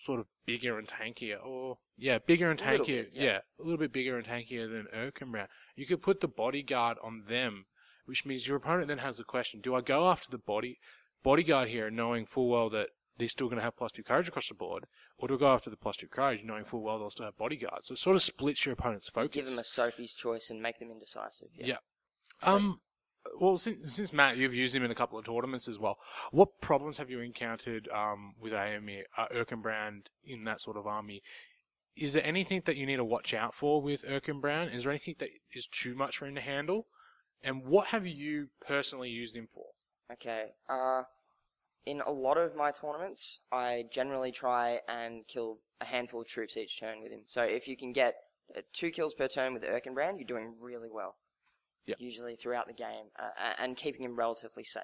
sort 0.04 0.20
of 0.20 0.26
bigger 0.46 0.78
and 0.78 0.88
tankier, 0.88 1.38
or 1.44 1.78
yeah, 1.98 2.18
bigger 2.18 2.50
and 2.50 2.60
tankier, 2.60 3.04
bit, 3.04 3.10
yeah. 3.14 3.40
a 3.60 3.64
little 3.64 3.78
bit 3.78 3.94
bigger 3.94 4.18
and 4.18 4.28
tankier 4.28 4.68
than 4.68 4.88
Erkenbrand, 4.94 5.48
you 5.76 5.86
could 5.86 6.02
put 6.02 6.22
the 6.22 6.28
bodyguard 6.28 6.98
on 7.04 7.24
them, 7.30 7.66
which 8.06 8.26
means 8.26 8.48
your 8.48 8.58
opponent 8.58 8.88
then 8.88 8.98
has 8.98 9.18
the 9.18 9.24
question: 9.24 9.62
Do 9.62 9.76
I 9.76 9.82
go 9.82 10.10
after 10.10 10.30
the 10.30 10.38
body 10.38 10.80
bodyguard 11.24 11.70
here, 11.70 11.90
knowing 11.90 12.26
full 12.26 12.50
well 12.50 12.70
that 12.72 12.90
they're 13.18 13.28
still 13.28 13.48
going 13.48 13.58
to 13.58 13.64
have 13.64 13.78
plus 13.78 13.92
two 13.92 14.04
courage 14.04 14.28
across 14.28 14.48
the 14.50 14.54
board, 14.54 14.86
or 15.18 15.28
do 15.28 15.36
I 15.36 15.38
go 15.38 15.48
after 15.48 15.70
the 15.70 15.78
plus 15.78 15.98
two 15.98 16.08
courage, 16.08 16.42
knowing 16.44 16.66
full 16.66 16.82
well 16.82 17.00
they'll 17.00 17.10
still 17.10 17.26
have 17.26 17.38
bodyguards? 17.38 17.88
So 17.88 17.94
it 17.94 18.00
sort 18.00 18.16
of 18.16 18.24
splits 18.24 18.66
your 18.66 18.74
opponent's 18.74 19.10
focus. 19.10 19.36
Give 19.36 19.46
them 19.50 19.60
a 19.60 19.64
Sophie's 19.64 20.14
choice 20.14 20.50
and 20.50 20.62
make 20.62 20.80
them 20.80 20.92
indecisive. 20.92 21.50
Yeah. 21.56 21.66
Yeah. 21.68 21.78
So- 22.44 22.56
Um, 22.56 22.82
well, 23.40 23.58
since, 23.58 23.96
since 23.96 24.14
Matt, 24.14 24.38
you've 24.38 24.54
used 24.54 24.76
him 24.76 24.84
in 24.84 24.92
a 24.92 24.96
couple 24.96 25.18
of 25.18 25.26
tournaments 25.26 25.68
as 25.68 25.80
well. 25.80 25.98
What 26.32 26.62
problems 26.62 26.98
have 27.00 27.10
you 27.10 27.22
encountered 27.22 27.90
um, 27.90 28.36
with 28.40 28.54
Eomer, 28.54 29.02
uh, 29.18 29.28
Erkenbrand 29.34 30.08
in 30.24 30.44
that 30.44 30.62
sort 30.62 30.78
of 30.78 30.86
army? 30.86 31.24
Is 31.96 32.14
there 32.14 32.24
anything 32.24 32.62
that 32.66 32.76
you 32.76 32.86
need 32.86 32.98
to 32.98 33.04
watch 33.06 33.34
out 33.34 33.56
for 33.56 33.82
with 33.82 34.04
Erkenbrand? 34.04 34.76
Is 34.76 34.84
there 34.84 34.92
anything 34.92 35.16
that 35.20 35.30
is 35.54 35.66
too 35.66 35.96
much 35.96 36.18
for 36.18 36.28
him 36.28 36.36
to 36.36 36.42
handle? 36.42 36.86
And 37.42 37.66
what 37.66 37.88
have 37.88 38.06
you 38.06 38.50
personally 38.66 39.10
used 39.10 39.36
him 39.36 39.48
for? 39.52 39.66
Okay. 40.12 40.52
Uh, 40.70 41.04
in 41.86 42.02
a 42.02 42.12
lot 42.12 42.38
of 42.38 42.56
my 42.56 42.72
tournaments, 42.72 43.42
I 43.52 43.86
generally 43.92 44.32
try 44.32 44.80
and 44.88 45.28
kill 45.28 45.60
a 45.82 45.86
handful 45.86 46.22
of 46.22 46.28
troops 46.28 46.58
each 46.58 46.80
turn 46.80 47.02
with 47.02 47.12
him. 47.12 47.22
So 47.28 47.44
if 47.44 47.68
you 47.68 47.78
can 47.78 47.94
get 47.94 48.16
uh, 48.56 48.62
two 48.74 48.90
kills 48.92 49.14
per 49.14 49.28
turn 49.28 49.54
with 49.54 49.64
Erkenbrand, 49.64 50.18
you're 50.18 50.28
doing 50.28 50.56
really 50.60 50.90
well. 50.92 51.16
Yep. 51.86 51.98
Usually 52.00 52.36
throughout 52.36 52.68
the 52.68 52.74
game, 52.74 53.06
uh, 53.20 53.54
and 53.60 53.78
keeping 53.78 54.02
him 54.04 54.16
relatively 54.16 54.64
safe. 54.64 54.84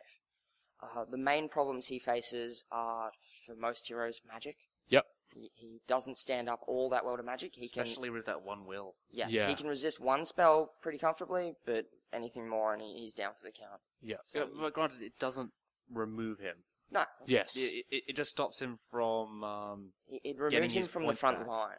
Uh, 0.83 1.05
the 1.09 1.17
main 1.17 1.49
problems 1.49 1.87
he 1.87 1.97
faces 1.97 2.63
are, 2.71 3.11
for 3.45 3.55
most 3.55 3.87
heroes, 3.87 4.21
magic. 4.27 4.55
Yep. 4.89 5.05
He, 5.33 5.49
he 5.55 5.81
doesn't 5.87 6.17
stand 6.19 6.47
up 6.49 6.59
all 6.67 6.89
that 6.89 7.03
well 7.05 7.17
to 7.17 7.23
magic. 7.23 7.55
He 7.55 7.67
can 7.69 7.83
especially 7.83 8.11
with 8.11 8.25
that 8.27 8.43
one 8.43 8.65
will. 8.67 8.95
Yeah, 9.09 9.27
Yeah. 9.29 9.47
he 9.47 9.55
can 9.55 9.67
resist 9.67 9.99
one 9.99 10.25
spell 10.25 10.73
pretty 10.83 10.99
comfortably, 10.99 11.53
but 11.65 11.85
anything 12.13 12.47
more 12.47 12.73
and 12.73 12.81
he, 12.81 12.93
he's 12.99 13.13
down 13.15 13.31
for 13.39 13.45
the 13.47 13.51
count. 13.51 13.81
Yeah. 14.01 14.17
So, 14.23 14.39
Yeah, 14.39 14.45
but 14.59 14.73
granted, 14.73 15.01
it 15.01 15.17
doesn't 15.17 15.51
remove 15.91 16.39
him. 16.39 16.57
No, 16.91 17.03
Yes. 17.25 17.55
It, 17.55 17.85
it, 17.89 18.03
it 18.09 18.15
just 18.15 18.31
stops 18.31 18.61
him 18.61 18.79
from. 18.89 19.43
Um, 19.43 19.89
it, 20.07 20.21
it 20.23 20.37
Getting 20.37 20.53
removes 20.55 20.75
him 20.75 20.83
from 20.87 21.07
the 21.07 21.15
front 21.15 21.39
back. 21.39 21.47
line. 21.47 21.77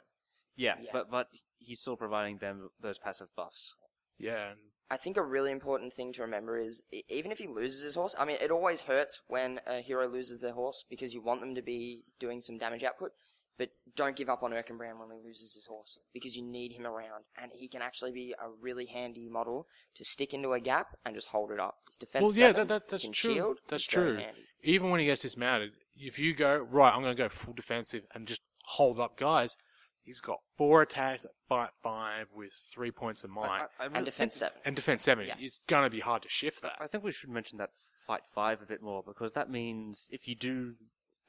yeah, 0.56 0.74
Yeah. 0.80 0.90
but 0.92 1.10
but 1.10 1.28
he's 1.58 1.80
still 1.80 1.96
providing 1.96 2.38
them 2.38 2.70
those 2.80 2.98
passive 2.98 3.28
buffs. 3.36 3.74
Yeah. 4.18 4.50
And 4.50 4.58
I 4.90 4.96
think 4.98 5.16
a 5.16 5.22
really 5.22 5.50
important 5.52 5.92
thing 5.94 6.12
to 6.14 6.22
remember 6.22 6.58
is 6.58 6.82
even 7.08 7.32
if 7.32 7.38
he 7.38 7.46
loses 7.46 7.82
his 7.82 7.94
horse, 7.94 8.14
I 8.18 8.24
mean, 8.24 8.36
it 8.40 8.50
always 8.50 8.82
hurts 8.82 9.20
when 9.26 9.60
a 9.66 9.80
hero 9.80 10.06
loses 10.08 10.40
their 10.40 10.52
horse 10.52 10.84
because 10.90 11.14
you 11.14 11.22
want 11.22 11.40
them 11.40 11.54
to 11.54 11.62
be 11.62 12.04
doing 12.20 12.40
some 12.40 12.58
damage 12.58 12.82
output. 12.82 13.12
But 13.58 13.68
don't 13.96 14.16
give 14.16 14.30
up 14.30 14.42
on 14.42 14.50
Erkenbrand 14.52 14.98
when 14.98 15.10
he 15.10 15.22
loses 15.28 15.54
his 15.54 15.66
horse 15.66 15.98
because 16.14 16.36
you 16.36 16.42
need 16.42 16.72
him 16.72 16.86
around, 16.86 17.24
and 17.40 17.52
he 17.54 17.68
can 17.68 17.82
actually 17.82 18.10
be 18.10 18.34
a 18.42 18.48
really 18.60 18.86
handy 18.86 19.28
model 19.28 19.66
to 19.94 20.04
stick 20.04 20.32
into 20.32 20.52
a 20.52 20.58
gap 20.60 20.96
and 21.04 21.14
just 21.14 21.28
hold 21.28 21.52
it 21.52 21.60
up. 21.60 21.76
His 21.86 21.98
defense. 21.98 22.22
Well, 22.22 22.32
yeah, 22.32 22.48
seven, 22.48 22.66
that, 22.66 22.68
that 22.68 22.88
that's 22.88 23.08
true. 23.10 23.34
Shield, 23.34 23.58
that's 23.68 23.84
true. 23.84 24.16
handy. 24.16 24.46
Even 24.62 24.90
when 24.90 25.00
he 25.00 25.06
gets 25.06 25.22
dismounted, 25.22 25.72
if 25.96 26.18
you 26.18 26.34
go 26.34 26.56
right, 26.56 26.92
I'm 26.92 27.02
going 27.02 27.16
to 27.16 27.22
go 27.22 27.28
full 27.28 27.54
defensive 27.54 28.02
and 28.14 28.26
just 28.26 28.40
hold 28.64 29.00
up 29.00 29.16
guys. 29.16 29.56
He's 30.04 30.20
got 30.20 30.38
four 30.58 30.82
attacks 30.82 31.24
at 31.24 31.30
fight 31.48 31.70
five 31.82 32.26
with 32.34 32.52
three 32.74 32.90
points 32.90 33.22
of 33.24 33.30
I, 33.30 33.34
might 33.34 33.48
I, 33.48 33.66
I 33.78 33.84
really 33.84 33.96
And 33.98 34.06
defense 34.06 34.34
seven. 34.36 34.58
and 34.64 34.74
defense 34.74 35.02
seven. 35.04 35.26
Yeah. 35.26 35.34
It's 35.38 35.60
going 35.68 35.84
to 35.84 35.90
be 35.90 36.00
hard 36.00 36.22
to 36.22 36.28
shift 36.28 36.62
that. 36.62 36.72
I 36.80 36.86
think 36.88 37.04
we 37.04 37.12
should 37.12 37.30
mention 37.30 37.58
that 37.58 37.70
fight 38.06 38.22
five 38.34 38.60
a 38.62 38.66
bit 38.66 38.82
more 38.82 39.02
because 39.06 39.32
that 39.34 39.48
means 39.50 40.08
if 40.12 40.26
you 40.26 40.34
do, 40.34 40.74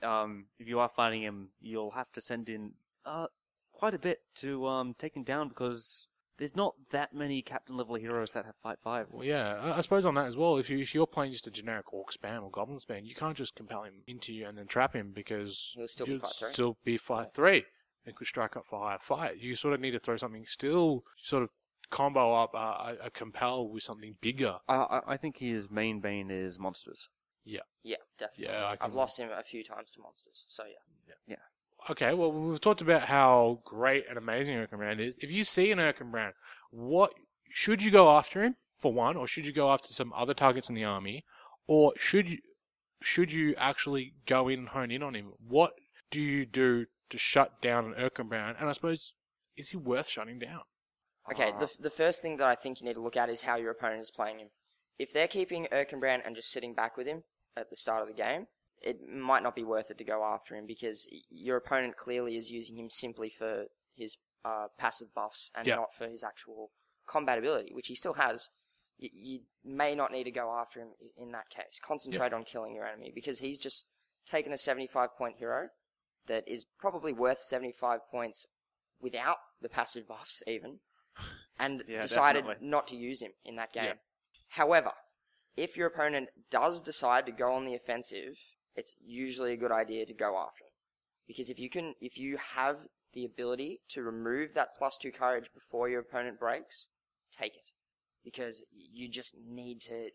um, 0.02 0.46
if 0.58 0.68
you 0.68 0.80
are 0.80 0.90
fighting 0.90 1.22
him, 1.22 1.50
you'll 1.62 1.92
have 1.92 2.12
to 2.13 2.22
send 2.22 2.50
in 2.50 2.72
uh 3.06 3.28
quite 3.74 3.94
a 3.94 4.00
bit 4.00 4.22
to 4.36 4.66
um 4.66 4.96
take 4.98 5.16
him 5.16 5.24
down 5.24 5.50
because 5.50 6.08
there's 6.38 6.56
not 6.56 6.75
that 6.92 7.13
many 7.13 7.42
captain 7.42 7.78
level 7.78 7.96
heroes 7.96 8.32
that 8.32 8.46
have 8.46 8.56
fight 8.63 8.78
five. 8.84 9.08
Well, 9.12 9.24
yeah, 9.24 9.56
I, 9.62 9.78
I 9.78 9.82
suppose 9.82 10.06
on 10.06 10.16
that 10.16 10.25
as 10.28 10.36
well. 10.36 10.58
If 10.58 10.70
you 10.70 10.80
if 10.80 10.94
you're 10.96 11.08
playing 11.08 11.32
just 11.32 11.48
a 11.48 11.52
generic 11.52 11.94
orc 11.94 12.12
spam 12.12 12.44
or 12.44 12.50
goblin 12.52 12.80
spam, 12.80 13.06
you 13.06 13.16
can't 13.16 13.38
just 13.38 13.56
compel 13.56 13.84
him 13.84 13.94
into 14.08 14.34
you 14.34 14.48
and 14.48 14.58
then 14.58 14.68
trap 14.68 14.94
him 14.96 15.12
because 15.13 15.74
He'll 15.75 15.88
still 15.88 16.06
be 16.06 16.12
you'll 16.13 16.20
fight 16.22 16.34
three. 16.40 16.54
Still 16.54 16.78
be 16.84 16.98
fight 16.98 17.34
three. 17.34 17.63
It 18.06 18.16
could 18.16 18.28
strike 18.28 18.58
up 18.58 18.66
for 18.66 18.80
higher 18.80 18.98
fight. 19.02 19.38
You 19.38 19.56
sort 19.56 19.74
of 19.74 19.80
need 19.80 19.92
to 19.92 20.00
throw 20.00 20.18
something 20.18 20.46
still 20.46 21.04
sort 21.22 21.44
of 21.44 21.52
combo 21.90 22.34
up 22.34 22.52
uh, 22.56 22.94
a, 23.02 23.06
a 23.06 23.10
compel 23.12 23.68
with 23.70 23.84
something 23.84 24.16
bigger. 24.20 24.58
I, 24.68 24.75
I 24.75 25.02
I 25.13 25.18
think 25.18 25.38
his 25.38 25.70
main 25.70 26.00
bane 26.02 26.32
is 26.32 26.58
monsters. 26.60 27.08
Yeah, 27.46 27.60
Yeah, 27.84 27.98
definitely. 28.18 28.46
Yeah, 28.54 28.66
I 28.66 28.72
I've 28.72 28.80
can- 28.80 28.94
lost 28.94 29.20
him 29.20 29.30
a 29.30 29.44
few 29.44 29.63
times 29.63 29.92
to 29.92 30.02
monsters, 30.02 30.46
so 30.48 30.63
yeah. 30.63 30.72
Yeah. 31.08 31.13
yeah. 31.28 31.36
Okay, 31.90 32.13
well 32.13 32.32
we've 32.32 32.62
talked 32.62 32.82
about 32.82 33.04
how 33.04 33.60
great 33.66 34.06
and 34.08 34.18
amazing 34.18 34.56
Erkenbrand 34.56 35.00
is. 35.06 35.18
If 35.22 35.32
you 35.32 35.44
see 35.44 35.72
an 35.72 35.80
Erkenbrand, 35.80 36.32
what 36.72 37.13
should 37.50 37.84
you 37.84 37.92
go 37.92 38.10
after 38.10 38.44
him 38.44 38.56
for 38.82 38.94
one, 38.94 39.18
or 39.18 39.28
should 39.28 39.46
you 39.46 39.54
go 39.54 39.72
after 39.72 39.94
some 39.94 40.13
other 40.16 40.34
targets 40.34 40.70
in 40.70 40.75
the 40.75 40.84
army, 40.84 41.25
or 41.68 41.94
should 41.98 42.30
you 42.30 42.40
should 43.02 43.32
you 43.32 43.54
actually 43.58 44.13
go 44.25 44.48
in 44.48 44.60
and 44.60 44.70
hone 44.70 44.92
in 44.92 45.04
on 45.04 45.13
him? 45.13 45.34
What 45.46 45.74
do 46.10 46.22
you 46.22 46.46
do 46.46 46.86
to 47.10 47.18
shut 47.18 47.62
down 47.62 47.86
an 47.86 47.94
Erkenbrand? 47.94 48.56
And 48.60 48.70
I 48.70 48.72
suppose 48.72 49.13
is 49.58 49.70
he 49.70 49.78
worth 49.78 50.08
shutting 50.08 50.40
down? 50.40 50.62
Okay, 51.32 51.52
Uh, 51.52 51.60
the, 51.60 51.70
the 51.80 51.90
first 51.90 52.22
thing 52.22 52.38
that 52.38 52.48
I 52.48 52.56
think 52.56 52.80
you 52.80 52.88
need 52.88 52.96
to 52.96 53.02
look 53.02 53.18
at 53.18 53.30
is 53.30 53.42
how 53.42 53.58
your 53.58 53.72
opponent 53.72 54.02
is 54.02 54.12
playing 54.12 54.40
him. 54.40 54.50
If 54.98 55.13
they're 55.13 55.28
keeping 55.28 55.68
Erkenbrand 55.72 56.25
and 56.25 56.36
just 56.36 56.52
sitting 56.52 56.74
back 56.74 56.98
with 56.98 57.08
him 57.08 57.24
at 57.56 57.70
the 57.70 57.75
start 57.75 58.02
of 58.02 58.08
the 58.08 58.13
game, 58.13 58.48
it 58.84 59.08
might 59.08 59.44
not 59.44 59.56
be 59.56 59.63
worth 59.63 59.90
it 59.92 59.98
to 59.98 60.04
go 60.04 60.24
after 60.24 60.56
him 60.56 60.66
because 60.66 61.08
your 61.30 61.58
opponent 61.58 61.96
clearly 61.98 62.36
is 62.36 62.52
using 62.52 62.78
him 62.78 62.90
simply 62.90 63.30
for 63.30 63.66
his 63.96 64.18
uh, 64.46 64.68
passive 64.78 65.13
buffs 65.13 65.52
and 65.56 65.66
not 65.78 65.94
for 65.98 66.08
his 66.08 66.24
actual 66.24 66.72
combat 67.08 67.38
ability, 67.38 67.72
which 67.74 67.88
he 67.88 67.96
still 67.96 68.13
has. 68.13 68.50
You, 68.98 69.10
you 69.13 69.40
may 69.63 69.96
not 69.96 70.12
need 70.12 70.25
to 70.25 70.32
go 70.32 70.52
after 70.52 70.80
him 70.82 70.90
in 71.18 71.32
that 71.32 71.50
case. 71.50 71.80
Concentrate 71.84 72.34
on 72.34 72.44
killing 72.44 72.75
your 72.75 72.86
enemy 72.86 73.12
because 73.13 73.40
he's 73.40 73.60
just 73.60 73.88
taken 74.25 74.54
a 74.54 74.58
75 74.58 75.10
point 75.18 75.36
hero 75.38 75.70
that 76.28 76.44
is 76.48 76.66
probably 76.80 77.13
worth 77.13 77.40
75 77.40 78.00
points 78.12 78.46
without 79.02 79.38
the 79.62 79.70
passive 79.70 80.08
buffs 80.08 80.42
even 80.48 80.80
and 81.60 81.84
Yeah, 81.88 82.02
decided 82.02 82.42
definitely. 82.46 82.68
not 82.68 82.88
to 82.88 82.96
use 82.96 83.22
him 83.22 83.32
in 83.46 83.56
that 83.58 83.74
game. 83.74 83.86
However, 84.50 84.92
if 85.58 85.75
your 85.78 85.88
opponent 85.88 86.30
does 86.50 86.82
decide 86.82 87.25
to 87.25 87.32
go 87.32 87.54
on 87.54 87.66
the 87.66 87.75
offensive, 87.75 88.38
it's 88.75 88.96
usually 89.03 89.53
a 89.53 89.58
good 89.58 89.72
idea 89.72 90.06
to 90.06 90.13
go 90.13 90.38
after. 90.38 90.65
Because 91.27 91.50
if 91.50 91.60
you 91.60 91.70
can, 91.70 91.94
if 92.01 92.18
you 92.18 92.38
have 92.56 92.77
the 93.13 93.25
ability 93.25 93.82
to 93.89 94.03
remove 94.03 94.53
that 94.53 94.75
plus 94.77 94.98
two 94.98 95.12
courage 95.12 95.50
before 95.53 95.89
your 95.89 96.01
opponent 96.01 96.39
breaks, 96.39 96.88
take 97.32 97.56
it. 97.56 97.72
Because 98.24 98.63
you 98.72 99.10
just 99.10 99.36
need 99.46 99.82
to, 99.82 100.10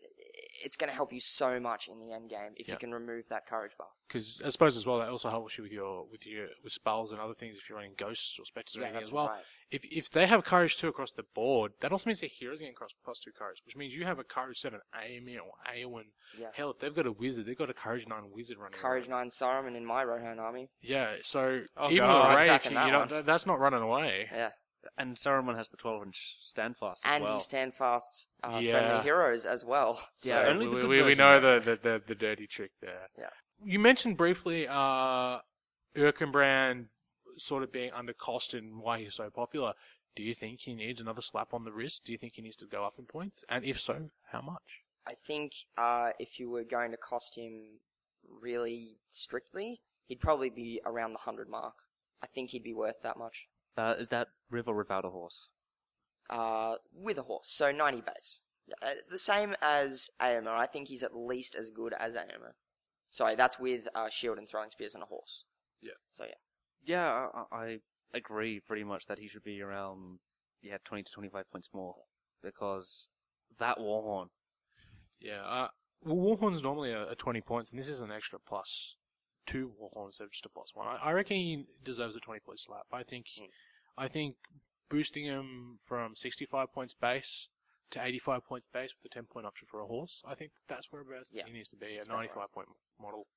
it's 0.63 0.75
going 0.75 0.89
to 0.89 0.95
help 0.95 1.11
you 1.13 1.19
so 1.19 1.59
much 1.59 1.87
in 1.87 1.99
the 1.99 2.11
end 2.13 2.29
game 2.29 2.51
if 2.55 2.67
Yeah. 2.67 2.73
you 2.75 2.77
can 2.79 2.91
remove 2.91 3.27
that 3.29 3.45
courage 3.47 3.71
buff. 3.77 3.87
Because 4.07 4.41
I 4.43 4.49
suppose 4.49 4.75
as 4.75 4.85
well 4.85 4.99
that 4.99 5.09
also 5.09 5.29
helps 5.29 5.57
you 5.57 5.63
with 5.63 5.71
your 5.71 6.05
with 6.11 6.25
your 6.25 6.47
with 6.63 6.73
spells 6.73 7.11
and 7.11 7.21
other 7.21 7.33
things 7.33 7.57
if 7.57 7.69
you're 7.69 7.77
running 7.77 7.93
ghosts 7.97 8.37
or 8.39 8.45
specters 8.45 8.75
or 8.77 8.81
Yeah, 8.81 8.87
anything 8.87 9.03
as 9.03 9.11
well. 9.11 9.27
right. 9.27 9.43
If 9.71 9.81
if 9.85 10.09
they 10.09 10.25
have 10.25 10.43
courage 10.43 10.77
two 10.77 10.87
across 10.87 11.13
the 11.13 11.23
board, 11.35 11.73
that 11.81 11.91
also 11.91 12.07
means 12.09 12.19
their 12.19 12.29
heroes 12.29 12.59
getting 12.59 12.73
across 12.73 12.89
plus 13.03 13.19
two 13.19 13.31
courage, 13.31 13.57
which 13.65 13.75
means 13.75 13.95
you 13.95 14.05
have 14.05 14.17
a 14.19 14.23
courage 14.23 14.57
seven 14.59 14.79
Amy 15.03 15.37
or 15.37 15.51
Eowyn. 15.73 16.05
Yeah. 16.37 16.47
Hell, 16.53 16.71
if 16.71 16.79
they've 16.79 16.93
got 16.95 17.05
a 17.05 17.11
wizard, 17.11 17.45
they've 17.45 17.57
got 17.57 17.69
a 17.69 17.73
courage 17.73 18.07
nine 18.07 18.31
wizard 18.31 18.57
running. 18.57 18.79
Courage 18.79 19.07
around. 19.07 19.29
9 19.29 19.29
Saruman 19.29 19.75
in 19.75 19.85
my 19.85 20.03
Rohan 20.03 20.39
army. 20.39 20.69
Yeah, 20.81 21.15
so 21.23 21.63
Oh, 21.77 21.85
even 21.91 21.97
God. 22.07 22.29
with 22.29 22.37
Ray, 22.47 22.55
if 22.55 22.65
you, 22.65 22.71
you 22.71 22.91
know, 22.91 23.05
one. 23.05 23.25
that's 23.25 23.45
not 23.45 23.59
running 23.59 23.81
away. 23.81 24.27
Yeah. 24.31 24.49
And 24.97 25.15
Saruman 25.17 25.55
has 25.57 25.69
the 25.69 25.77
12 25.77 26.03
inch 26.07 26.37
standfast 26.41 27.05
as 27.05 27.13
and 27.15 27.23
well. 27.23 27.33
he 27.35 27.39
stand 27.41 27.73
fast 27.73 28.29
uh, 28.43 28.59
Yeah. 28.61 28.71
friendly 28.71 29.03
heroes 29.03 29.45
as 29.45 29.63
well. 29.65 30.01
Yeah, 30.23 30.33
So- 30.35 30.43
only 30.49 30.65
the 30.67 30.75
we, 30.75 30.81
good 30.81 30.89
we, 30.89 30.97
we 30.97 31.03
version 31.03 31.17
know 31.19 31.39
the, 31.39 31.59
the, 31.59 31.75
the, 31.89 32.01
the 32.07 32.15
dirty 32.15 32.47
trick 32.47 32.71
there. 32.81 33.09
Yeah. 33.17 33.29
You 33.63 33.79
mentioned 33.79 34.15
briefly 34.17 34.67
uh, 34.69 35.39
Erkenbrand 35.95 36.85
sort 37.37 37.63
of 37.63 37.71
being 37.71 37.91
under 37.93 38.13
cost 38.13 38.53
and 38.53 38.79
why 38.81 38.99
he's 38.99 39.15
so 39.15 39.29
popular. 39.29 39.73
Do 40.15 40.23
you 40.23 40.33
think 40.33 40.61
he 40.61 40.73
needs 40.73 40.99
another 41.01 41.21
slap 41.21 41.53
on 41.53 41.63
the 41.63 41.71
wrist? 41.71 42.05
Do 42.05 42.11
you 42.11 42.17
think 42.17 42.33
he 42.35 42.41
needs 42.41 42.57
to 42.57 42.65
go 42.65 42.83
up 42.85 42.95
in 42.97 43.05
points? 43.05 43.43
And 43.49 43.63
if 43.63 43.79
so, 43.79 44.09
how 44.31 44.41
much? 44.41 44.83
I 45.07 45.13
think 45.13 45.53
uh, 45.77 46.11
if 46.19 46.39
you 46.39 46.49
were 46.49 46.63
going 46.63 46.91
to 46.91 46.97
cost 46.97 47.35
him 47.35 47.79
really 48.41 48.97
strictly, 49.09 49.81
he'd 50.07 50.19
probably 50.19 50.49
be 50.49 50.81
around 50.85 51.11
the 51.11 51.19
100 51.25 51.49
mark. 51.49 51.73
I 52.21 52.27
think 52.27 52.49
he'd 52.51 52.63
be 52.63 52.73
worth 52.73 53.01
that 53.03 53.17
much. 53.17 53.47
Uh, 53.77 53.95
is 53.97 54.09
that 54.09 54.27
with 54.51 54.67
or 54.67 54.75
without 54.75 55.05
a 55.05 55.09
horse? 55.09 55.47
Uh, 56.29 56.75
with 56.93 57.17
a 57.17 57.23
horse, 57.23 57.47
so 57.49 57.71
90 57.71 58.01
base. 58.01 58.43
Uh, 58.81 58.89
the 59.09 59.17
same 59.17 59.55
as 59.61 60.09
Eomer. 60.21 60.55
I 60.55 60.67
think 60.67 60.87
he's 60.87 61.01
at 61.01 61.15
least 61.15 61.55
as 61.55 61.69
good 61.71 61.93
as 61.93 62.13
Eomer. 62.13 62.53
Sorry, 63.09 63.35
that's 63.35 63.59
with 63.59 63.87
uh, 63.95 64.09
shield 64.09 64.37
and 64.37 64.47
throwing 64.47 64.69
spears 64.69 64.93
and 64.93 65.03
a 65.03 65.07
horse. 65.07 65.45
Yeah. 65.81 65.93
So 66.11 66.25
yeah. 66.25 66.35
Yeah, 66.85 67.27
I, 67.51 67.57
I 67.57 67.79
agree 68.13 68.59
pretty 68.59 68.83
much 68.83 69.07
that 69.07 69.19
he 69.19 69.27
should 69.27 69.43
be 69.43 69.61
around, 69.61 70.19
yeah, 70.61 70.77
20 70.83 71.03
to 71.03 71.11
25 71.11 71.51
points 71.51 71.69
more. 71.73 71.95
Because 72.43 73.09
that 73.57 73.77
Warhorn, 73.79 74.27
Yeah. 75.19 75.43
Uh, 75.43 75.67
well, 76.03 76.15
Warhorn's 76.15 76.63
normally 76.63 76.91
a, 76.91 77.09
a 77.09 77.15
20 77.15 77.41
points, 77.41 77.71
and 77.71 77.79
this 77.79 77.89
is 77.89 77.99
an 77.99 78.11
extra 78.11 78.39
plus 78.39 78.95
two 79.49 79.71
Warhorn 79.79 80.07
instead 80.07 80.25
of 80.25 80.31
just 80.31 80.45
a 80.45 80.49
plus 80.49 80.71
one. 80.73 80.87
I, 80.87 81.09
I 81.09 81.11
reckon 81.13 81.37
he 81.37 81.65
deserves 81.83 82.15
a 82.15 82.19
20 82.19 82.39
point 82.41 82.59
slap. 82.59 82.85
I 82.91 83.03
think, 83.03 83.25
Mm. 83.39 83.47
I 83.97 84.07
think 84.07 84.35
boosting 84.89 85.25
him 85.25 85.77
from 85.85 86.15
65 86.15 86.71
points 86.73 86.93
base 86.93 87.47
to 87.91 88.03
85 88.03 88.45
points 88.45 88.67
base 88.73 88.93
with 89.01 89.11
a 89.11 89.13
10 89.13 89.25
point 89.25 89.45
option 89.45 89.67
for 89.69 89.81
a 89.81 89.85
horse, 89.87 90.21
I 90.25 90.35
think 90.35 90.51
that's 90.67 90.87
whereabouts 90.91 91.29
Yeah. 91.33 91.45
he 91.47 91.51
needs 91.53 91.69
to 91.69 91.75
be, 91.75 91.87
a 91.87 91.93
That's 91.95 92.05
about 92.05 92.17
95 92.17 92.51
point 92.53 92.67
model. 92.99 93.27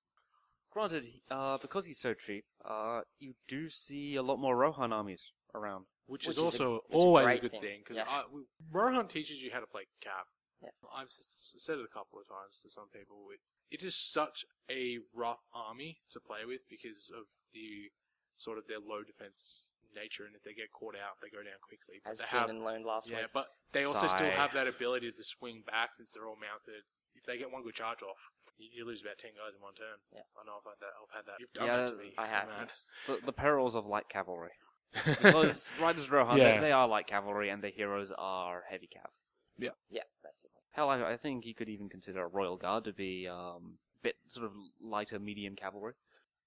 granted, 0.71 1.05
uh, 1.31 1.59
because 1.59 1.87
he's 1.87 2.01
so 2.01 2.15
cheap, 2.15 2.45
uh, 2.65 3.03
you 3.19 3.35
do 3.49 3.69
see 3.69 4.15
a 4.17 4.23
lot 4.23 4.39
more 4.39 4.57
Rohan 4.57 4.93
armies 4.93 5.31
around. 5.55 5.87
Which, 6.07 6.27
Which 6.27 6.37
is 6.37 6.43
also 6.43 6.81
a 6.91 6.95
always 6.95 7.39
a 7.39 7.43
good 7.43 7.53
thing, 7.61 7.81
because 7.85 7.97
yeah. 7.97 8.23
Rohan 8.71 9.07
teaches 9.09 9.41
you 9.41 9.51
how 9.53 9.61
to 9.61 9.67
play 9.67 9.83
Cav. 10.05 10.25
Yeah. 10.63 10.69
I've 10.95 11.11
said 11.11 11.79
it 11.79 11.85
a 11.85 11.89
couple 11.93 12.19
of 12.21 12.27
times 12.29 12.61
to 12.63 12.71
some 12.71 12.89
people. 12.93 13.29
It, 13.33 13.41
it 13.73 13.83
is 13.83 13.97
such 13.97 14.45
a 14.71 14.99
rough 15.15 15.43
army 15.55 15.99
to 16.13 16.21
play 16.21 16.45
with 16.47 16.61
because 16.69 17.11
of 17.11 17.25
the 17.57 17.91
sort 18.37 18.59
of 18.59 18.67
their 18.69 18.79
low 18.81 19.03
defense 19.03 19.67
nature, 19.95 20.25
and 20.25 20.37
if 20.37 20.43
they 20.45 20.53
get 20.55 20.73
caught 20.73 20.95
out, 20.97 21.21
they 21.21 21.29
go 21.29 21.43
down 21.45 21.61
quickly. 21.61 22.01
But 22.05 22.13
As 22.13 22.19
they 22.21 22.29
have, 22.37 22.47
Tiernan 22.49 22.65
learned 22.65 22.85
last 22.85 23.09
yeah, 23.09 23.29
week. 23.29 23.33
but 23.35 23.49
they 23.73 23.85
also 23.85 24.07
still 24.09 24.31
have 24.31 24.53
that 24.55 24.69
ability 24.69 25.13
to 25.13 25.25
swing 25.25 25.63
back 25.67 25.95
since 25.97 26.13
they're 26.13 26.27
all 26.29 26.39
mounted. 26.41 26.85
If 27.15 27.25
they 27.25 27.37
get 27.37 27.53
one 27.53 27.63
good 27.63 27.75
charge 27.75 28.03
off, 28.03 28.31
you, 28.57 28.69
you 28.73 28.87
lose 28.87 29.03
about 29.03 29.19
ten 29.19 29.33
guys 29.33 29.53
in 29.57 29.61
one 29.61 29.75
turn. 29.75 30.01
Yeah. 30.13 30.25
I 30.37 30.45
know 30.49 30.61
I've 30.61 30.69
had 30.69 30.81
that. 30.81 30.93
I've 30.97 31.15
had 31.17 31.27
that. 31.29 31.37
You've 31.41 31.53
done 31.53 31.67
Yeah, 31.67 31.77
that 31.85 31.89
to 31.93 31.97
me. 31.97 32.13
I 32.17 32.27
have, 32.27 32.49
man. 32.49 32.69
The, 33.07 33.27
the 33.27 33.33
perils 33.33 33.75
of 33.75 33.87
light 33.87 34.09
cavalry. 34.09 34.53
Because 35.23 35.73
Riders 35.81 36.11
Rohan, 36.11 36.37
Yeah. 36.39 36.57
they, 36.57 36.69
they 36.69 36.73
are 36.73 36.87
light 36.89 37.07
cavalry 37.07 37.49
and 37.49 37.63
their 37.63 37.71
heroes 37.71 38.13
are 38.17 38.63
heavy 38.69 38.89
cav. 38.89 39.09
Yeah, 39.59 39.71
Yeah, 39.91 40.03
basically. 40.23 40.61
Hell, 40.73 40.89
I, 40.89 41.13
I 41.13 41.17
think 41.17 41.45
you 41.45 41.55
could 41.55 41.69
even 41.69 41.89
consider 41.89 42.25
a 42.25 42.29
Royal 42.29 42.57
Guard 42.57 42.85
to 42.85 42.93
be 42.93 43.29
um, 43.29 43.79
bit 44.03 44.15
sort 44.29 44.47
of 44.47 44.53
lighter 44.81 45.19
medium 45.19 45.55
cavalry. 45.57 45.93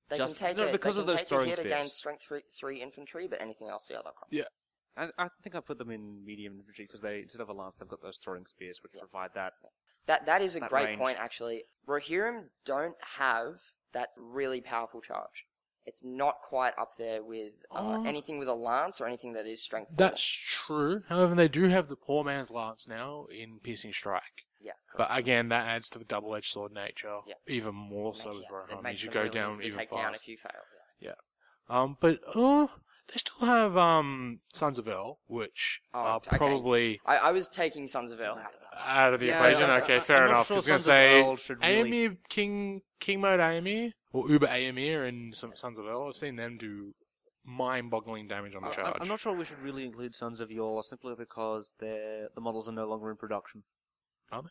They 0.10 0.18
Just- 0.18 0.36
can 0.38 0.48
take 0.50 0.58
no, 0.58 0.68
a, 0.68 0.72
because 0.72 0.96
they 0.96 1.02
of 1.02 1.08
can 1.08 1.14
those 1.16 1.20
take 1.22 1.26
a 1.26 1.30
throwing 1.30 1.48
hit 1.48 1.56
spears. 1.60 1.74
against 1.74 1.98
strength 1.98 2.24
three, 2.28 2.42
three 2.60 2.82
infantry, 2.82 3.28
but 3.28 3.42
anything 3.42 3.70
else 3.70 3.88
the 3.88 3.98
other 4.00 4.12
crop. 4.16 4.32
I, 4.98 5.10
I 5.18 5.28
think 5.44 5.56
I 5.56 5.60
put 5.60 5.78
them 5.78 5.92
in 5.92 6.24
medium 6.24 6.54
infantry 6.60 6.86
because 6.86 7.02
they 7.02 7.20
instead 7.22 7.42
of 7.42 7.50
a 7.50 7.54
lance, 7.54 7.76
they've 7.76 7.88
got 7.88 8.02
those 8.02 8.18
throwing 8.18 8.46
spears 8.46 8.80
which 8.82 8.94
Yeah. 8.96 9.02
provide 9.02 9.32
that. 9.36 9.54
That 10.08 10.26
that 10.28 10.42
is 10.42 10.56
a 10.56 10.60
That 10.62 10.70
great 10.70 10.86
range. 10.86 11.00
point 11.00 11.18
actually. 11.20 11.64
Rohirrim 11.88 12.46
don't 12.66 12.96
have 13.18 13.56
that 13.94 14.10
really 14.16 14.62
powerful 14.62 15.02
charge. 15.02 15.46
It's 15.86 16.04
not 16.04 16.42
quite 16.42 16.74
up 16.80 16.98
there 16.98 17.24
with 17.24 17.54
uh, 17.72 17.80
Oh. 17.80 18.06
anything 18.06 18.40
with 18.40 18.48
a 18.48 18.54
lance 18.54 19.00
or 19.00 19.08
anything 19.08 19.34
that 19.34 19.46
is 19.46 19.62
strength. 19.62 19.92
That's 19.96 20.24
true. 20.24 21.04
However, 21.10 21.36
they 21.36 21.48
do 21.48 21.66
have 21.70 21.88
the 21.90 21.96
poor 21.96 22.24
man's 22.24 22.50
lance 22.52 22.88
now 22.88 23.28
in 23.32 23.60
piercing 23.62 23.94
strike. 23.94 24.46
yeah. 24.62 24.72
But 24.98 25.10
again, 25.12 25.50
that 25.50 25.68
adds 25.68 25.90
to 25.90 26.00
the 26.00 26.06
double-edged 26.06 26.52
sword 26.52 26.72
nature 26.72 27.20
Yeah. 27.28 27.36
even 27.48 27.76
more 27.76 28.16
so 28.16 28.30
with 28.30 28.40
yeah, 28.40 28.46
it 28.48 28.52
Rohan 28.52 28.84
makes 28.84 29.02
as 29.02 29.04
you 29.06 29.12
them 29.12 29.26
go 29.26 29.30
down 29.32 29.54
even 29.62 29.78
take 29.80 29.92
down 29.92 30.14
if 30.16 30.28
you 30.28 30.38
fail. 30.38 30.62
Yeah. 31.00 31.12
Um, 31.70 31.98
but 32.00 32.20
oh, 32.36 32.70
they 33.08 33.18
still 33.18 33.46
have 33.46 33.76
um 33.78 34.40
Sons 34.54 34.80
of 34.80 34.88
El, 34.88 35.20
which 35.28 35.82
Oh, 35.94 36.00
are 36.00 36.16
okay. 36.18 36.38
probably 36.38 37.02
I, 37.06 37.18
I 37.18 37.32
was 37.32 37.50
taking 37.50 37.88
Sons 37.88 38.12
of 38.12 38.20
El 38.22 38.34
out 38.38 38.54
of. 38.54 38.65
Out 38.78 39.14
of 39.14 39.20
the 39.20 39.28
Yeah, 39.28 39.38
equation. 39.38 39.70
I- 39.70 39.82
okay, 39.82 39.96
I- 39.98 40.00
fair 40.00 40.24
I'm 40.24 40.30
not 40.30 40.30
enough. 40.36 40.48
sure 40.48 40.56
I 40.56 40.58
was 40.58 40.68
gonna 40.68 40.80
Sons 40.80 40.88
of 40.88 40.94
say 40.94 41.22
El 41.22 41.36
should 41.38 41.62
really- 41.64 42.06
AME 42.06 42.18
King 42.30 42.82
King 43.00 43.22
Mode 43.22 43.40
AME 43.40 43.94
or 44.14 44.30
Uber 44.30 44.48
AME 44.48 44.78
and 45.08 45.36
some 45.36 45.56
Sons 45.56 45.78
of 45.78 45.88
El. 45.88 46.08
I've 46.08 46.16
seen 46.16 46.36
them 46.36 46.58
do 46.58 46.94
mind-boggling 47.44 48.28
damage 48.28 48.56
on 48.56 48.64
the 48.64 48.70
I- 48.70 48.72
charge. 48.72 48.98
I'm 49.00 49.08
not 49.08 49.20
sure 49.20 49.34
we 49.34 49.46
should 49.46 49.60
really 49.60 49.86
include 49.86 50.16
Sons 50.16 50.40
of 50.40 50.50
Yore 50.52 50.84
simply 50.84 51.14
because 51.16 51.76
they're, 51.80 52.30
the 52.34 52.42
models 52.42 52.68
are 52.68 52.72
no 52.72 52.88
longer 52.88 53.12
in 53.12 53.18
production. 53.18 53.64
Are 54.32 54.42
they? 54.42 54.50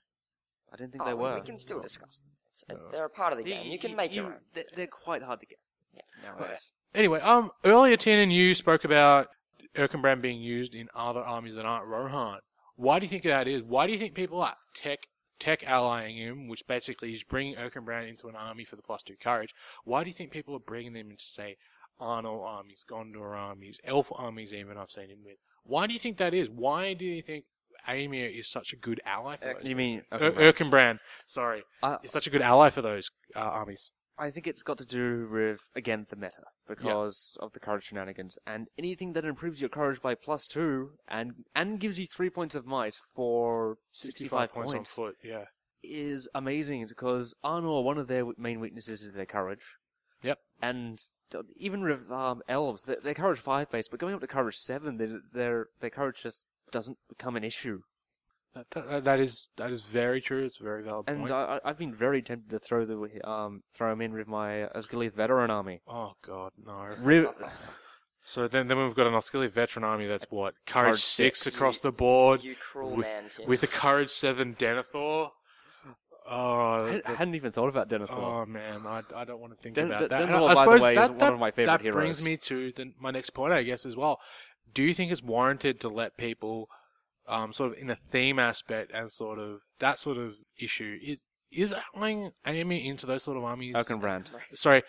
I 0.73 0.76
didn't 0.76 0.93
think 0.93 1.02
Oh, 1.02 1.07
they 1.07 1.14
were. 1.14 1.35
We 1.35 1.40
can 1.40 1.57
still 1.57 1.81
discuss 1.81 2.21
them. 2.21 2.31
It's, 2.50 2.64
it's, 2.69 2.87
they're 2.93 3.04
a 3.07 3.11
part 3.11 3.33
of 3.33 3.38
the 3.38 3.45
game. 3.45 3.71
You 3.71 3.78
can 3.81 3.97
make 3.97 4.14
your 4.14 4.26
own. 4.26 4.35
They're, 4.54 4.64
they're 4.76 4.87
quite 4.87 5.23
hard 5.23 5.40
to 5.40 5.47
get. 5.47 5.59
Yeah. 5.93 6.02
Nowadays. 6.23 6.71
Anyway, 6.95 7.21
um, 7.21 7.50
earlier 7.64 7.97
Tin 7.97 8.21
and 8.21 8.33
you 8.33 8.54
spoke 8.54 8.85
about 8.85 9.28
Erkenbrand 9.75 10.21
being 10.23 10.40
used 10.40 10.75
in 10.75 10.88
other 10.95 11.21
armies 11.21 11.57
that 11.57 11.66
aren't 11.66 11.87
Rohan. 11.87 12.38
Why 12.76 12.99
do 12.99 13.04
you 13.04 13.11
think 13.11 13.23
that 13.25 13.49
is? 13.49 13.62
Why 13.62 13.87
do 13.87 13.93
you 13.93 13.99
think 13.99 14.14
people 14.14 14.40
are 14.40 14.57
tech 14.75 15.07
tech 15.38 15.64
allying 15.66 16.16
him, 16.16 16.49
which 16.49 16.66
basically 16.66 17.12
is 17.12 17.23
bringing 17.23 17.57
Erkenbrand 17.57 18.09
into 18.09 18.28
an 18.28 18.37
army 18.37 18.64
for 18.64 18.76
the 18.76 18.83
plus 18.83 19.02
two 19.02 19.16
courage? 19.21 19.54
Why 19.85 20.02
do 20.02 20.09
you 20.09 20.14
think 20.14 20.31
people 20.31 20.54
are 20.54 20.61
bringing 20.61 20.93
them 20.93 21.11
into 21.11 21.25
say 21.25 21.57
Arnor 22.00 22.45
armies, 22.45 22.85
Gondor 22.88 23.37
armies, 23.37 23.81
Elf 23.85 24.11
armies? 24.14 24.52
Even 24.52 24.76
I've 24.76 24.90
seen 24.90 25.11
him 25.11 25.19
with. 25.25 25.37
Why 25.64 25.87
do 25.87 25.95
you 25.95 26.00
think 26.00 26.19
that 26.19 26.35
is? 26.35 26.50
Why 26.50 26.95
do 26.95 27.04
you 27.04 27.23
think 27.23 27.45
Eomer 27.88 28.38
is 28.38 28.49
such 28.49 28.73
a 28.73 28.76
good 28.76 29.00
ally 29.04 29.37
for 29.37 29.47
Erk- 29.47 29.59
those? 29.59 29.69
You 29.69 29.76
mean? 29.76 30.02
Er- 30.12 30.33
Erkenbrand, 30.33 30.99
sorry, 31.26 31.62
I, 31.83 31.99
is 32.02 32.11
such 32.11 32.26
a 32.26 32.31
good 32.31 32.43
ally 32.43 32.71
for 32.71 32.83
those 32.83 33.11
uh, 33.37 33.40
armies. 33.40 33.93
I 34.18 34.30
think 34.30 34.47
it's 34.47 34.62
got 34.62 34.78
to 34.78 34.85
do 34.85 35.28
with 35.30 35.68
again 35.75 36.06
the 36.09 36.16
meta 36.16 36.44
because 36.68 37.37
of 37.40 37.52
the 37.52 37.61
courage 37.61 37.85
shenanigans 37.85 38.38
and 38.47 38.68
anything 38.78 39.12
that 39.14 39.25
improves 39.25 39.61
your 39.61 39.71
courage 39.71 40.00
by 40.00 40.14
plus 40.14 40.47
two 40.47 40.92
and 41.09 41.33
and 41.54 41.80
gives 41.80 41.99
you 41.99 42.06
three 42.06 42.30
points 42.30 42.54
of 42.54 42.64
might 42.66 43.00
for 43.14 43.76
sixty-five 43.92 44.52
points, 44.52 44.73
on 44.73 44.85
foot. 44.85 45.16
Yeah. 45.23 45.44
is 45.83 46.28
amazing 46.35 46.87
because 46.87 47.35
Arnor 47.44 47.83
one 47.83 47.99
of 47.99 48.09
their 48.09 48.25
main 48.38 48.61
weaknesses 48.61 49.02
is 49.02 49.12
their 49.12 49.26
courage. 49.26 49.64
Yep. 50.23 50.38
And 50.62 50.99
uh, 51.35 51.42
even 51.56 51.83
with 51.83 52.11
um, 52.11 52.40
elves, 52.49 52.85
they're, 52.85 52.97
they're 53.02 53.14
courage 53.14 53.38
five 53.38 53.71
base, 53.71 53.88
but 53.88 54.00
going 54.00 54.14
up 54.14 54.21
to 54.21 54.26
courage 54.26 54.56
seven, 54.56 54.97
they, 54.97 55.09
their 55.33 55.66
their 55.80 55.90
courage 55.90 56.23
just 56.23 56.47
doesn't 56.71 56.99
become 57.09 57.37
an 57.37 57.44
issue. 57.44 57.80
That, 58.54 58.66
that, 58.70 59.04
that 59.04 59.20
is 59.20 59.49
that 59.56 59.70
is 59.73 59.82
very 59.82 60.20
true. 60.20 60.44
It's 60.44 60.61
a 60.61 60.62
very 60.62 60.82
valid 60.84 61.06
And 61.08 61.18
point. 61.20 61.30
I, 61.32 61.56
I- 61.64 61.70
I've 61.70 61.78
been 61.78 61.92
very 61.94 62.23
tempted 62.23 62.50
to 62.50 62.58
throw 62.61 62.84
the 62.84 63.28
um 63.28 63.62
throw 63.75 63.92
him 63.92 64.00
in 64.00 64.12
with 64.14 64.28
my 64.28 64.68
Osgiliath 64.75 65.14
veteran 65.14 65.50
army. 65.50 65.80
oh 65.88 66.12
God, 66.23 66.52
no. 66.64 66.88
Riv- 67.00 67.28
So 68.26 68.49
then, 68.49 68.68
then 68.68 68.78
we've 68.78 68.94
got 68.94 69.06
an 69.06 69.12
Oscili 69.12 69.50
veteran 69.50 69.84
army 69.84 70.06
that's 70.06 70.25
what 70.30 70.54
courage, 70.64 70.87
Courage 70.87 71.00
six, 71.00 71.40
six. 71.42 71.56
across 71.56 71.80
the 71.80 71.92
board 71.92 72.42
You 72.42 72.54
cruel 72.54 72.90
Wi- 72.92 73.02
man, 73.06 73.25
Tim. 73.28 73.46
with 73.46 73.62
a 73.62 73.66
courage 73.66 74.08
seven 74.08 74.54
Denethor. 74.54 75.28
Oh, 76.26 76.87
I, 76.87 76.90
that- 76.92 77.02
I 77.06 77.14
hadn't 77.16 77.34
even 77.34 77.52
thought 77.52 77.68
about 77.68 77.90
Denethor. 77.90 78.11
oh 78.12 78.46
man, 78.46 78.87
I, 78.87 79.02
I 79.14 79.25
don't 79.25 79.40
want 79.40 79.52
to 79.54 79.62
think 79.62 79.75
Den- 79.75 79.88
about 79.88 80.00
Den- 80.00 80.08
that. 80.08 80.23
And 80.23 80.30
Denethor, 80.30 80.37
I 80.37 80.40
by 80.40 80.49
the 80.49 80.56
suppose 80.56 80.82
way, 80.82 80.90
is 80.92 80.96
that, 80.96 81.11
one 81.11 81.18
that, 81.18 81.32
of 81.34 81.38
my 81.38 81.50
favorite 81.50 81.82
that 81.82 81.92
brings 81.92 82.18
heroes. 82.20 82.25
me 82.25 82.37
to 82.38 82.73
the, 82.73 82.92
my 82.99 83.11
next 83.11 83.30
point, 83.30 83.52
I 83.52 83.62
guess, 83.62 83.84
as 83.84 83.94
well. 83.94 84.18
Do 84.73 84.82
you 84.82 84.94
think 84.94 85.12
it's 85.12 85.23
warranted 85.23 85.80
to 85.80 85.90
let 85.90 86.16
people, 86.16 86.70
um, 87.28 87.52
sort 87.52 87.73
of 87.73 87.78
in 87.78 87.90
a 87.90 87.97
theme 88.11 88.38
aspect 88.38 88.93
and 88.93 89.11
sort 89.11 89.38
of 89.38 89.61
that 89.78 89.99
sort 89.99 90.19
of 90.19 90.35
issue 90.59 90.99
is 91.02 91.23
is 91.50 91.75
allying 91.95 92.33
Amy 92.47 92.87
into 92.87 93.07
those 93.07 93.23
sort 93.23 93.37
of 93.37 93.45
armies? 93.45 93.76
Erkenbrand. 93.76 94.26
Sorry, 94.54 94.83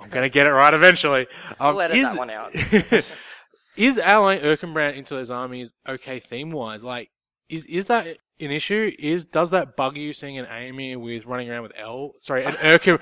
I'm 0.00 0.08
gonna 0.08 0.28
get 0.28 0.46
it 0.46 0.50
right 0.50 0.74
eventually. 0.74 1.26
Um, 1.60 1.74
We'll 1.74 1.80
edit 1.82 1.96
is, 1.96 2.08
that 2.08 2.18
one 2.18 2.30
out. 2.30 2.54
is 3.76 3.98
allying 3.98 4.40
Erkenbrand 4.40 4.96
into 4.96 5.14
those 5.14 5.30
armies 5.30 5.72
okay 5.88 6.20
theme 6.20 6.50
wise? 6.50 6.82
Like, 6.82 7.10
is 7.48 7.64
is 7.66 7.86
that 7.86 8.06
an 8.06 8.50
issue? 8.50 8.92
Is 8.98 9.24
does 9.24 9.50
that 9.50 9.76
bug 9.76 9.96
you 9.96 10.12
seeing 10.12 10.38
an 10.38 10.46
Amy 10.50 10.96
with 10.96 11.26
running 11.26 11.50
around 11.50 11.62
with 11.62 11.72
L? 11.76 12.12
Sorry, 12.20 12.44
an 12.44 12.52
Erken. 12.52 13.00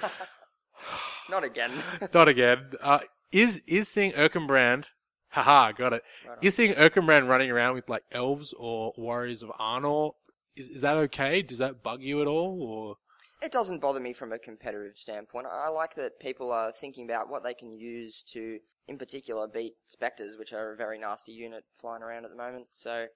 Not 1.30 1.44
again. 1.44 1.72
not 2.12 2.28
again. 2.28 2.72
Uh, 2.82 3.00
is 3.32 3.62
is 3.66 3.88
seeing 3.88 4.12
Erkenbrand? 4.12 4.88
Haha, 5.34 5.72
got 5.72 5.92
it. 5.92 6.02
Right 6.24 6.38
on. 6.38 6.38
Is 6.42 6.54
seeing 6.54 6.74
Erkenbrand 6.74 7.28
running 7.28 7.50
around 7.50 7.74
with 7.74 7.88
like 7.88 8.04
elves 8.12 8.54
or 8.56 8.92
warriors 8.96 9.42
of 9.42 9.50
Arnor? 9.60 10.12
Is 10.54 10.68
is 10.68 10.80
that 10.82 10.96
okay? 10.96 11.42
Does 11.42 11.58
that 11.58 11.82
bug 11.82 12.02
you 12.02 12.20
at 12.20 12.28
all? 12.28 12.62
Or 12.62 12.96
It 13.42 13.50
doesn't 13.50 13.80
bother 13.80 13.98
me 13.98 14.12
from 14.12 14.32
a 14.32 14.38
competitive 14.38 14.96
standpoint. 14.96 15.48
I 15.50 15.68
like 15.70 15.96
that 15.96 16.20
people 16.20 16.52
are 16.52 16.70
thinking 16.70 17.04
about 17.04 17.28
what 17.28 17.42
they 17.42 17.52
can 17.52 17.72
use 17.72 18.22
to, 18.32 18.60
in 18.86 18.96
particular, 18.96 19.48
beat 19.48 19.74
Spectres, 19.86 20.36
which 20.38 20.52
are 20.52 20.72
a 20.72 20.76
very 20.76 21.00
nasty 21.00 21.32
unit 21.32 21.64
flying 21.80 22.04
around 22.04 22.24
at 22.24 22.30
the 22.30 22.36
moment. 22.36 22.68
So 22.70 23.06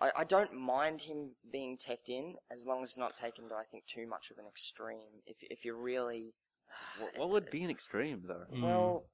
I, 0.00 0.10
I 0.18 0.24
don't 0.24 0.52
mind 0.52 1.00
him 1.00 1.30
being 1.50 1.78
teched 1.78 2.10
in 2.10 2.34
as 2.52 2.66
long 2.66 2.82
as 2.82 2.90
it's 2.90 2.98
not 2.98 3.14
taken 3.14 3.48
to, 3.48 3.54
I 3.54 3.64
think, 3.70 3.86
too 3.86 4.06
much 4.06 4.30
of 4.30 4.36
an 4.36 4.44
extreme. 4.46 5.22
If, 5.26 5.38
if 5.40 5.64
you're 5.64 5.80
really. 5.80 6.34
What, 6.98 7.18
what 7.18 7.30
would 7.30 7.50
be 7.50 7.64
an 7.64 7.70
extreme 7.70 8.24
though? 8.28 8.44
Mm. 8.54 8.62
Well, 8.62 9.04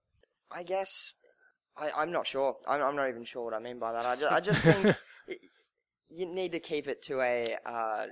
I 0.50 0.64
guess. 0.64 1.14
I, 1.76 1.90
I'm 1.96 2.12
not 2.12 2.26
sure. 2.26 2.56
I'm, 2.66 2.82
I'm 2.82 2.96
not 2.96 3.08
even 3.08 3.24
sure 3.24 3.44
what 3.44 3.54
I 3.54 3.58
mean 3.58 3.78
by 3.78 3.92
that. 3.92 4.04
I 4.06 4.16
just, 4.16 4.32
I 4.32 4.40
just 4.40 4.62
think 4.64 4.96
y- 5.28 5.34
you 6.08 6.26
need 6.26 6.52
to 6.52 6.60
keep 6.60 6.88
it 6.88 7.02
to 7.02 7.20
a 7.20 7.56
uh, 7.64 8.06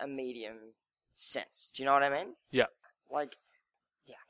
a 0.00 0.06
medium 0.06 0.56
sense. 1.14 1.72
Do 1.74 1.82
you 1.82 1.86
know 1.86 1.92
what 1.92 2.02
I 2.02 2.10
mean? 2.10 2.34
Yeah. 2.50 2.66
Like, 3.10 3.36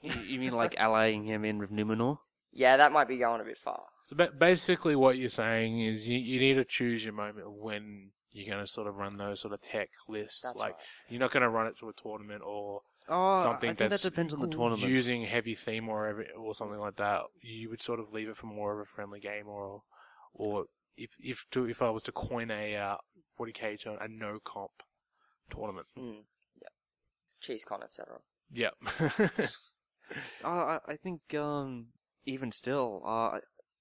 You, 0.02 0.12
you 0.22 0.38
mean 0.40 0.52
like 0.52 0.74
allying 0.78 1.24
him 1.24 1.44
in 1.44 1.58
with 1.58 1.70
Numenor? 1.70 2.18
yeah, 2.52 2.76
that 2.78 2.92
might 2.92 3.06
be 3.08 3.18
going 3.18 3.40
a 3.40 3.44
bit 3.44 3.58
far. 3.58 3.82
So 4.02 4.16
ba- 4.16 4.32
basically, 4.36 4.96
what 4.96 5.18
you're 5.18 5.28
saying 5.28 5.80
is 5.80 6.06
you, 6.06 6.18
you 6.18 6.40
need 6.40 6.54
to 6.54 6.64
choose 6.64 7.04
your 7.04 7.12
moment 7.14 7.50
when 7.52 8.10
you're 8.32 8.52
going 8.52 8.64
to 8.64 8.70
sort 8.70 8.86
of 8.86 8.96
run 8.96 9.16
those 9.16 9.40
sort 9.40 9.52
of 9.54 9.60
tech 9.60 9.90
lists. 10.08 10.40
That's 10.42 10.56
like 10.56 10.72
right. 10.74 10.82
you're 11.08 11.20
not 11.20 11.30
going 11.30 11.42
to 11.42 11.48
run 11.50 11.66
it 11.66 11.78
to 11.80 11.88
a 11.88 11.92
tournament 11.92 12.42
or 12.44 12.80
Oh, 13.08 13.36
something 13.36 13.70
I 13.70 13.74
think 13.74 13.90
that's 13.90 14.02
that 14.02 14.10
depends 14.10 14.34
on 14.34 14.40
the 14.40 14.48
tournament. 14.48 14.82
using 14.82 15.22
heavy 15.22 15.54
theme 15.54 15.88
or 15.88 16.06
every, 16.06 16.26
or 16.36 16.54
something 16.54 16.78
like 16.78 16.96
that. 16.96 17.22
You 17.40 17.70
would 17.70 17.80
sort 17.80 18.00
of 18.00 18.12
leave 18.12 18.28
it 18.28 18.36
for 18.36 18.46
more 18.46 18.74
of 18.74 18.80
a 18.80 18.84
friendly 18.84 19.20
game, 19.20 19.48
or 19.48 19.82
or 20.34 20.66
if 20.96 21.10
if 21.20 21.46
to 21.52 21.64
if 21.68 21.80
I 21.80 21.90
was 21.90 22.02
to 22.04 22.12
coin 22.12 22.50
a 22.50 22.76
uh, 22.76 22.96
40k 23.38 23.80
to 23.80 23.96
a 24.00 24.08
no 24.08 24.38
comp 24.44 24.72
tournament. 25.50 25.86
Mm. 25.98 26.24
Yeah. 26.60 26.68
CheeseCon, 27.42 27.82
etc. 27.82 28.18
Yeah. 28.52 28.70
Uh, 30.42 30.48
I, 30.48 30.78
I 30.88 30.96
think 30.96 31.34
um, 31.34 31.88
even 32.24 32.50
still, 32.50 33.02
uh, 33.04 33.40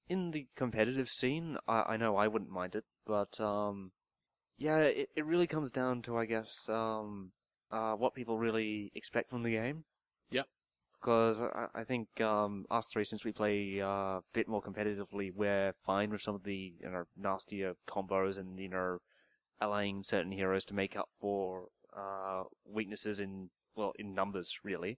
in 0.09 0.31
the 0.31 0.47
competitive 0.55 1.07
scene, 1.07 1.57
I, 1.67 1.83
I 1.93 1.97
know 1.97 2.17
I 2.17 2.27
wouldn't 2.27 2.51
mind 2.51 2.75
it, 2.75 2.85
but 3.05 3.39
um, 3.39 3.91
yeah, 4.57 4.79
it, 4.79 5.09
it 5.15 5.25
really 5.25 5.47
comes 5.47 5.71
down 5.71 6.01
to 6.03 6.17
I 6.17 6.25
guess 6.25 6.67
um, 6.69 7.31
uh, 7.71 7.93
what 7.93 8.13
people 8.13 8.37
really 8.37 8.91
expect 8.95 9.29
from 9.29 9.43
the 9.43 9.51
game. 9.51 9.83
Yep. 10.31 10.47
Because 10.99 11.41
I, 11.41 11.67
I 11.73 11.83
think 11.83 12.19
um, 12.21 12.65
us 12.69 12.87
three, 12.87 13.03
since 13.03 13.23
we 13.23 13.31
play 13.31 13.81
uh, 13.81 13.87
a 14.19 14.23
bit 14.33 14.47
more 14.47 14.61
competitively, 14.61 15.31
we're 15.33 15.73
fine 15.85 16.09
with 16.09 16.21
some 16.21 16.35
of 16.35 16.43
the 16.43 16.73
you 16.81 16.89
know 16.89 17.03
nastier 17.15 17.75
combos 17.87 18.37
and 18.37 18.59
you 18.59 18.69
know 18.69 18.99
allying 19.61 20.03
certain 20.03 20.31
heroes 20.31 20.65
to 20.65 20.73
make 20.73 20.95
up 20.95 21.09
for 21.19 21.67
uh, 21.95 22.43
weaknesses 22.65 23.19
in 23.19 23.49
well 23.75 23.93
in 23.97 24.13
numbers 24.13 24.59
really 24.63 24.97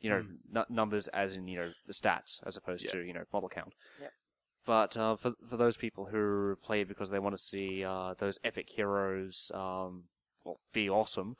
you 0.00 0.10
know, 0.10 0.22
Hmm. 0.22 0.58
n- 0.58 0.64
numbers 0.68 1.08
as 1.08 1.34
in, 1.34 1.48
you 1.48 1.58
know, 1.58 1.72
the 1.86 1.92
stats 1.92 2.40
as 2.46 2.56
opposed 2.56 2.84
Yeah. 2.84 2.92
to, 2.92 3.00
you 3.00 3.12
know, 3.12 3.24
model 3.32 3.48
count. 3.48 3.74
Yep. 4.00 4.12
But 4.64 4.96
uh, 4.96 5.16
for 5.16 5.32
for 5.46 5.56
those 5.56 5.76
people 5.76 6.06
who 6.06 6.56
play 6.62 6.82
it 6.82 6.88
because 6.88 7.10
they 7.10 7.18
want 7.18 7.34
to 7.34 7.42
see 7.42 7.84
uh, 7.84 8.14
those 8.18 8.38
epic 8.44 8.68
heroes, 8.70 9.50
um, 9.54 10.04
well, 10.44 10.60
be 10.72 10.88
awesome, 10.88 11.36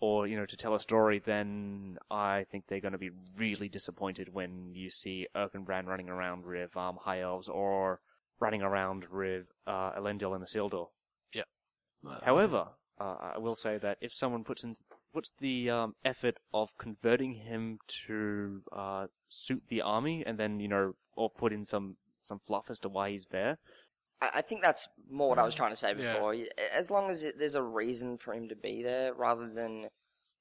or 0.00 0.26
you 0.26 0.36
know, 0.36 0.46
to 0.46 0.56
tell 0.56 0.74
a 0.74 0.80
story, 0.80 1.18
then 1.18 1.98
I 2.10 2.44
think 2.50 2.64
they're 2.66 2.80
going 2.80 2.92
to 2.92 2.98
be 2.98 3.10
really 3.36 3.68
disappointed 3.68 4.32
when 4.32 4.74
you 4.74 4.90
see 4.90 5.26
Erkenbrand 5.36 5.86
running 5.86 6.08
around 6.08 6.46
with 6.46 6.76
um, 6.76 6.98
high 7.02 7.20
elves 7.20 7.48
or 7.48 8.00
running 8.40 8.62
around 8.62 9.04
with 9.12 9.46
uh, 9.66 9.92
Elendil 9.92 10.34
and 10.34 10.44
Isildur. 10.44 10.88
However, 12.24 12.68
uh, 12.98 13.32
I 13.34 13.38
will 13.38 13.54
say 13.54 13.78
that 13.78 13.98
if 14.00 14.12
someone 14.12 14.44
puts 14.44 14.64
in 14.64 14.74
puts 15.12 15.32
the 15.38 15.68
um, 15.68 15.94
effort 16.04 16.38
of 16.54 16.76
converting 16.78 17.34
him 17.34 17.78
to 18.06 18.62
uh, 18.72 19.06
suit 19.28 19.62
the 19.68 19.82
army, 19.82 20.22
and 20.24 20.38
then 20.38 20.60
you 20.60 20.68
know, 20.68 20.94
or 21.14 21.30
put 21.30 21.52
in 21.52 21.66
some 21.66 21.96
some 22.22 22.38
fluff 22.38 22.70
as 22.70 22.80
to 22.80 22.88
why 22.88 23.10
he's 23.10 23.28
there, 23.28 23.58
I, 24.20 24.30
I 24.36 24.40
think 24.42 24.62
that's 24.62 24.88
more 25.10 25.28
what 25.30 25.38
I 25.38 25.42
was 25.44 25.54
trying 25.54 25.70
to 25.70 25.76
say 25.76 25.94
before. 25.94 26.30
Y- 26.30 26.46
As 26.76 26.90
long 26.90 27.10
as 27.10 27.22
it, 27.22 27.38
there's 27.38 27.54
a 27.54 27.62
reason 27.62 28.18
for 28.18 28.34
him 28.34 28.48
to 28.48 28.56
be 28.56 28.82
there, 28.82 29.14
rather 29.14 29.48
than 29.48 29.88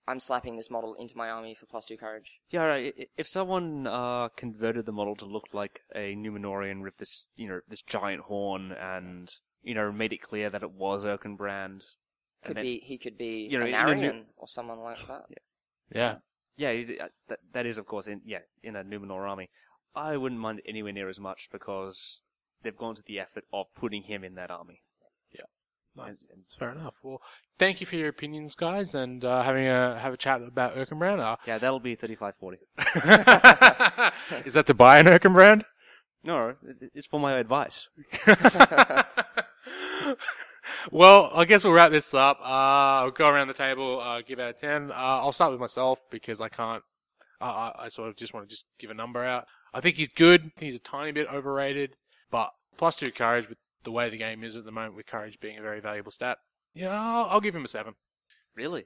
I'm 0.08 0.20
slapping 0.20 0.56
this 0.58 0.70
model 0.72 0.96
into 0.96 1.16
my 1.16 1.30
army 1.30 1.54
for 1.56 1.66
plus 1.68 1.86
two 1.86 1.98
courage. 1.98 2.40
Yeah, 2.50 2.64
right. 2.64 3.10
If 3.18 3.28
someone 3.28 3.86
uh, 3.88 4.30
converted 4.36 4.86
the 4.86 4.92
model 4.92 5.16
to 5.18 5.26
look 5.26 5.48
like 5.54 5.82
a 5.96 6.16
Numenorean 6.16 6.82
with 6.82 6.98
this, 6.98 7.28
you 7.36 7.48
know, 7.48 7.60
this 7.68 7.82
giant 7.84 8.24
horn, 8.24 8.72
and 8.72 9.32
you 9.62 9.74
know, 9.76 9.92
made 9.92 10.14
it 10.14 10.22
clear 10.22 10.50
that 10.50 10.64
it 10.64 10.72
was 10.72 11.04
Erkenbrand, 11.06 11.84
Could 12.44 12.58
then- 12.58 12.64
be 12.64 12.80
he 12.80 12.98
could 12.98 13.18
be 13.18 13.48
you 13.52 13.60
know, 13.60 13.66
an 13.66 13.74
in 13.74 13.76
a 13.76 14.12
new- 14.14 14.26
or 14.38 14.48
someone 14.48 14.80
like 14.80 15.06
that. 15.08 15.26
Yeah. 15.94 16.16
Yeah, 16.58 16.70
it- 16.72 17.00
uh, 17.02 17.08
that 17.28 17.40
that 17.54 17.66
is 17.66 17.78
of 17.78 17.86
course 17.86 18.08
in 18.08 18.22
yeah 18.26 18.40
in 18.64 18.76
a 18.76 18.84
Numenor 18.84 19.28
army. 19.30 19.50
I 19.96 20.18
wouldn't 20.18 20.40
mind 20.42 20.60
it 20.60 20.66
anywhere 20.68 20.92
near 20.94 21.10
as 21.10 21.20
much 21.20 21.50
because 21.52 22.22
they've 22.64 22.78
gone 22.78 22.96
to 22.96 23.04
the 23.06 23.20
effort 23.20 23.46
of 23.54 23.68
putting 23.76 24.04
him 24.04 24.24
in 24.24 24.36
that 24.36 24.52
army. 24.52 24.82
Yeah, 25.34 25.42
nice. 25.96 26.28
That's 26.36 26.56
fair 26.56 26.72
enough. 26.72 26.96
Well, 27.04 27.22
thank 27.58 27.82
you 27.82 27.88
for 27.88 27.96
your 27.96 28.10
opinions, 28.10 28.56
guys, 28.56 28.94
and 28.94 29.24
uh, 29.24 29.44
having 29.44 29.68
a 29.68 30.00
have 30.00 30.14
a 30.14 30.18
chat 30.18 30.42
about 30.42 30.76
Erkenbrand. 30.76 31.38
Yeah, 31.46 31.58
that'll 31.58 31.80
be 31.80 31.96
thirty-five 31.96 32.36
forty. 32.36 32.58
Uh, 32.78 34.12
is 34.46 34.54
that 34.54 34.66
to 34.68 34.74
buy 34.74 35.00
an 35.00 35.06
Erkenbrand? 35.06 35.64
No, 36.24 36.56
it's 36.94 37.08
for 37.08 37.20
my 37.20 37.34
advice. 37.34 37.90
well, 40.92 41.32
I 41.34 41.46
guess 41.46 41.64
we'll 41.64 41.74
wrap 41.74 41.92
this 41.92 42.14
up. 42.14 42.40
Uh, 42.42 43.04
I'll 43.04 43.12
go 43.12 43.30
around 43.30 43.48
the 43.48 43.54
table, 43.54 44.02
uh, 44.02 44.22
give 44.22 44.40
out 44.40 44.50
a 44.50 44.54
10. 44.54 44.92
Uh, 44.92 44.96
I'll 44.96 45.32
start 45.32 45.52
with 45.52 45.62
myself 45.62 46.00
because 46.12 46.42
I 46.42 46.50
can't, 46.50 46.84
uh, 47.40 47.46
I, 47.46 47.86
I 47.86 47.88
sort 47.88 48.10
of 48.10 48.18
just 48.18 48.34
want 48.34 48.48
to 48.48 48.54
just 48.54 48.66
give 48.80 48.90
a 48.90 48.94
number 48.94 49.24
out. 49.24 49.46
I 49.74 49.80
think 49.82 49.96
he's 49.96 50.10
good. 50.10 50.42
I 50.42 50.60
think 50.60 50.72
he's 50.72 50.76
a 50.76 50.80
tiny 50.80 51.12
bit 51.12 51.28
overrated, 51.32 51.96
but 52.32 52.52
plus 52.78 52.96
two 52.96 53.12
courage 53.12 53.48
with 53.50 53.58
the 53.84 53.92
way 53.92 54.10
the 54.10 54.18
game 54.18 54.44
is 54.44 54.56
at 54.56 54.66
the 54.66 54.72
moment 54.72 54.96
with 54.96 55.06
courage 55.06 55.40
being 55.40 55.58
a 55.58 55.62
very 55.62 55.80
valuable 55.80 56.12
stat. 56.12 56.38
Yeah, 56.74 56.90
I'll, 56.92 57.26
I'll 57.26 57.42
give 57.42 57.56
him 57.56 57.66
a 57.66 57.68
seven. 57.68 57.96
Really? 58.56 58.86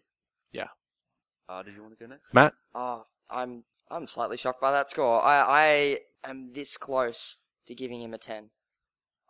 Yeah. 0.52 0.68
Uh, 1.50 1.64
did 1.64 1.76
you 1.76 1.82
want 1.82 1.98
to 1.98 2.04
go 2.04 2.10
next? 2.10 2.34
Matt? 2.34 2.54
Oh, 2.74 3.06
I'm 3.30 3.64
I'm 3.90 4.08
slightly 4.08 4.38
shocked 4.38 4.62
by 4.62 4.72
that 4.72 4.90
score. 4.90 5.22
I 5.24 6.00
I 6.24 6.30
am 6.30 6.54
this 6.54 6.78
close 6.78 7.38
to 7.68 7.76
giving 7.76 8.02
him 8.02 8.14
a 8.14 8.18
ten. 8.18 8.50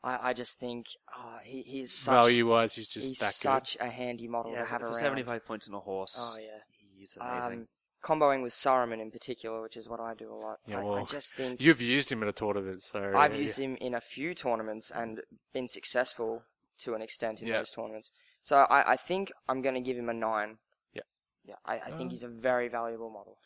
I 0.03 0.29
I 0.29 0.33
just 0.33 0.59
think 0.59 0.87
oh, 1.17 1.37
he 1.43 1.61
he's 1.63 1.91
such 1.91 2.13
Value 2.13 2.47
wise, 2.49 2.75
he's 2.75 2.87
just 2.87 3.07
he's 3.07 3.19
that 3.19 3.33
such 3.33 3.77
a 3.79 3.87
handy 3.89 4.27
model 4.27 4.51
Yeah, 4.51 4.59
to 4.59 4.65
have 4.65 4.81
for 4.81 4.87
around. 4.87 4.95
seventy-five 4.95 5.45
points 5.45 5.67
on 5.67 5.73
a 5.73 5.79
horse. 5.79 6.15
Oh 6.19 6.37
yeah. 6.37 6.59
he's 6.97 7.17
amazing. 7.19 7.51
Um, 7.61 7.67
comboing 8.03 8.43
with 8.43 8.51
Saruman 8.51 8.99
in 9.01 9.09
particular, 9.11 9.61
which 9.61 9.77
is 9.77 9.87
what 9.87 9.99
I 9.99 10.13
do 10.13 10.31
a 10.31 10.35
lot. 10.35 10.59
Yeah, 10.67 10.81
I, 10.81 11.01
I 11.01 11.03
just 11.05 11.33
think. 11.33 11.61
You've 11.61 11.81
used 11.81 12.11
him 12.11 12.21
in 12.21 12.29
a 12.29 12.33
tournament, 12.33 12.83
so. 12.83 13.13
I've 13.15 13.33
yeah. 13.33 13.39
used 13.41 13.57
him 13.57 13.77
in 13.77 13.93
a 13.95 14.01
few 14.01 14.33
tournaments 14.33 14.91
and 14.91 15.21
been 15.53 15.67
successful 15.67 16.43
to 16.79 16.93
an 16.95 17.01
extent 17.01 17.41
in 17.41 17.47
Yeah. 17.47 17.59
those 17.59 17.71
tournaments. 17.71 18.11
So 18.41 18.67
I, 18.69 18.93
I 18.93 18.95
think 18.97 19.31
I'm 19.47 19.61
going 19.61 19.75
to 19.75 19.81
give 19.81 19.97
him 19.97 20.09
a 20.09 20.13
nine. 20.13 20.57
Yeah. 20.93 21.03
Yeah, 21.45 21.55
I, 21.65 21.75
I 21.75 21.91
Uh, 21.91 21.97
think 21.97 22.11
he's 22.11 22.23
a 22.23 22.27
very 22.27 22.67
valuable 22.67 23.09
model. 23.09 23.37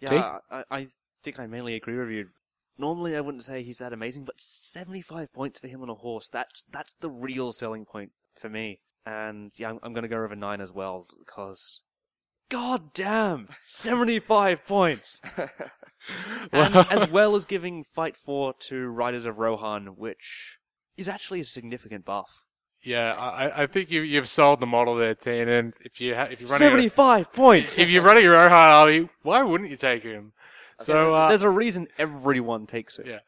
yeah, 0.00 0.38
I, 0.50 0.64
I 0.70 0.88
think 1.22 1.38
I 1.38 1.46
mainly 1.46 1.74
agree 1.76 1.96
with 1.96 2.10
you. 2.10 2.28
Normally, 2.78 3.14
I 3.16 3.20
wouldn't 3.20 3.44
say 3.44 3.62
he's 3.62 3.78
that 3.78 3.92
amazing, 3.92 4.24
but 4.24 4.40
seventy-five 4.40 5.32
points 5.32 5.60
for 5.60 5.68
him 5.68 5.82
on 5.82 5.90
a 5.90 5.94
horse—that's 5.94 6.64
that's 6.72 6.94
the 6.94 7.10
real 7.10 7.52
selling 7.52 7.84
point 7.84 8.10
for 8.34 8.48
me. 8.48 8.80
And 9.04 9.52
yeah, 9.56 9.70
I'm, 9.70 9.78
I'm 9.82 9.92
going 9.92 10.02
to 10.02 10.08
go 10.08 10.24
over 10.24 10.34
nine 10.34 10.60
as 10.60 10.72
well 10.72 11.06
because, 11.18 11.82
god 12.52 12.92
damn, 12.92 13.48
seventy-five 13.64 14.64
points. 14.66 15.20
and 16.52 16.76
as 16.76 17.08
well 17.08 17.34
as 17.34 17.44
giving 17.44 17.84
Fight 17.84 18.16
4 18.16 18.54
to 18.68 18.88
Riders 18.88 19.24
of 19.24 19.38
Rohan, 19.38 19.96
which 19.96 20.58
is 20.96 21.08
actually 21.08 21.40
a 21.40 21.44
significant 21.44 22.04
buff. 22.04 22.42
Yeah, 22.82 23.14
I, 23.14 23.62
I 23.62 23.66
think 23.66 23.90
you, 23.90 24.02
you've 24.02 24.28
sold 24.28 24.60
the 24.60 24.66
model 24.66 24.96
there, 24.96 25.14
Teen, 25.14 25.48
and 25.48 25.72
if 25.80 26.00
you 26.00 26.16
ha- 26.16 26.28
if 26.30 26.40
you're 26.40 26.50
running 26.50 26.66
a, 26.66 26.70
75 26.70 27.32
points! 27.32 27.78
if 27.78 27.88
you're 27.88 28.02
running 28.02 28.24
your 28.24 28.36
hard 28.36 28.52
army, 28.52 29.08
why 29.22 29.42
wouldn't 29.42 29.70
you 29.70 29.76
take 29.76 30.02
him? 30.02 30.32
So, 30.80 31.14
uh, 31.14 31.28
There's 31.28 31.42
a 31.42 31.50
reason 31.50 31.86
everyone 31.96 32.66
takes 32.66 32.98
it. 32.98 33.06
Yeah. 33.06 33.20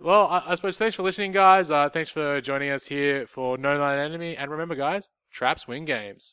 well, 0.00 0.26
I, 0.28 0.42
I 0.46 0.54
suppose 0.54 0.78
thanks 0.78 0.96
for 0.96 1.02
listening, 1.02 1.32
guys. 1.32 1.70
Uh, 1.70 1.90
thanks 1.90 2.08
for 2.08 2.40
joining 2.40 2.70
us 2.70 2.86
here 2.86 3.26
for 3.26 3.58
Know 3.58 3.78
Thine 3.78 3.98
Enemy, 3.98 4.36
and 4.38 4.50
remember, 4.50 4.74
guys, 4.74 5.10
traps 5.30 5.68
win 5.68 5.84
games. 5.84 6.30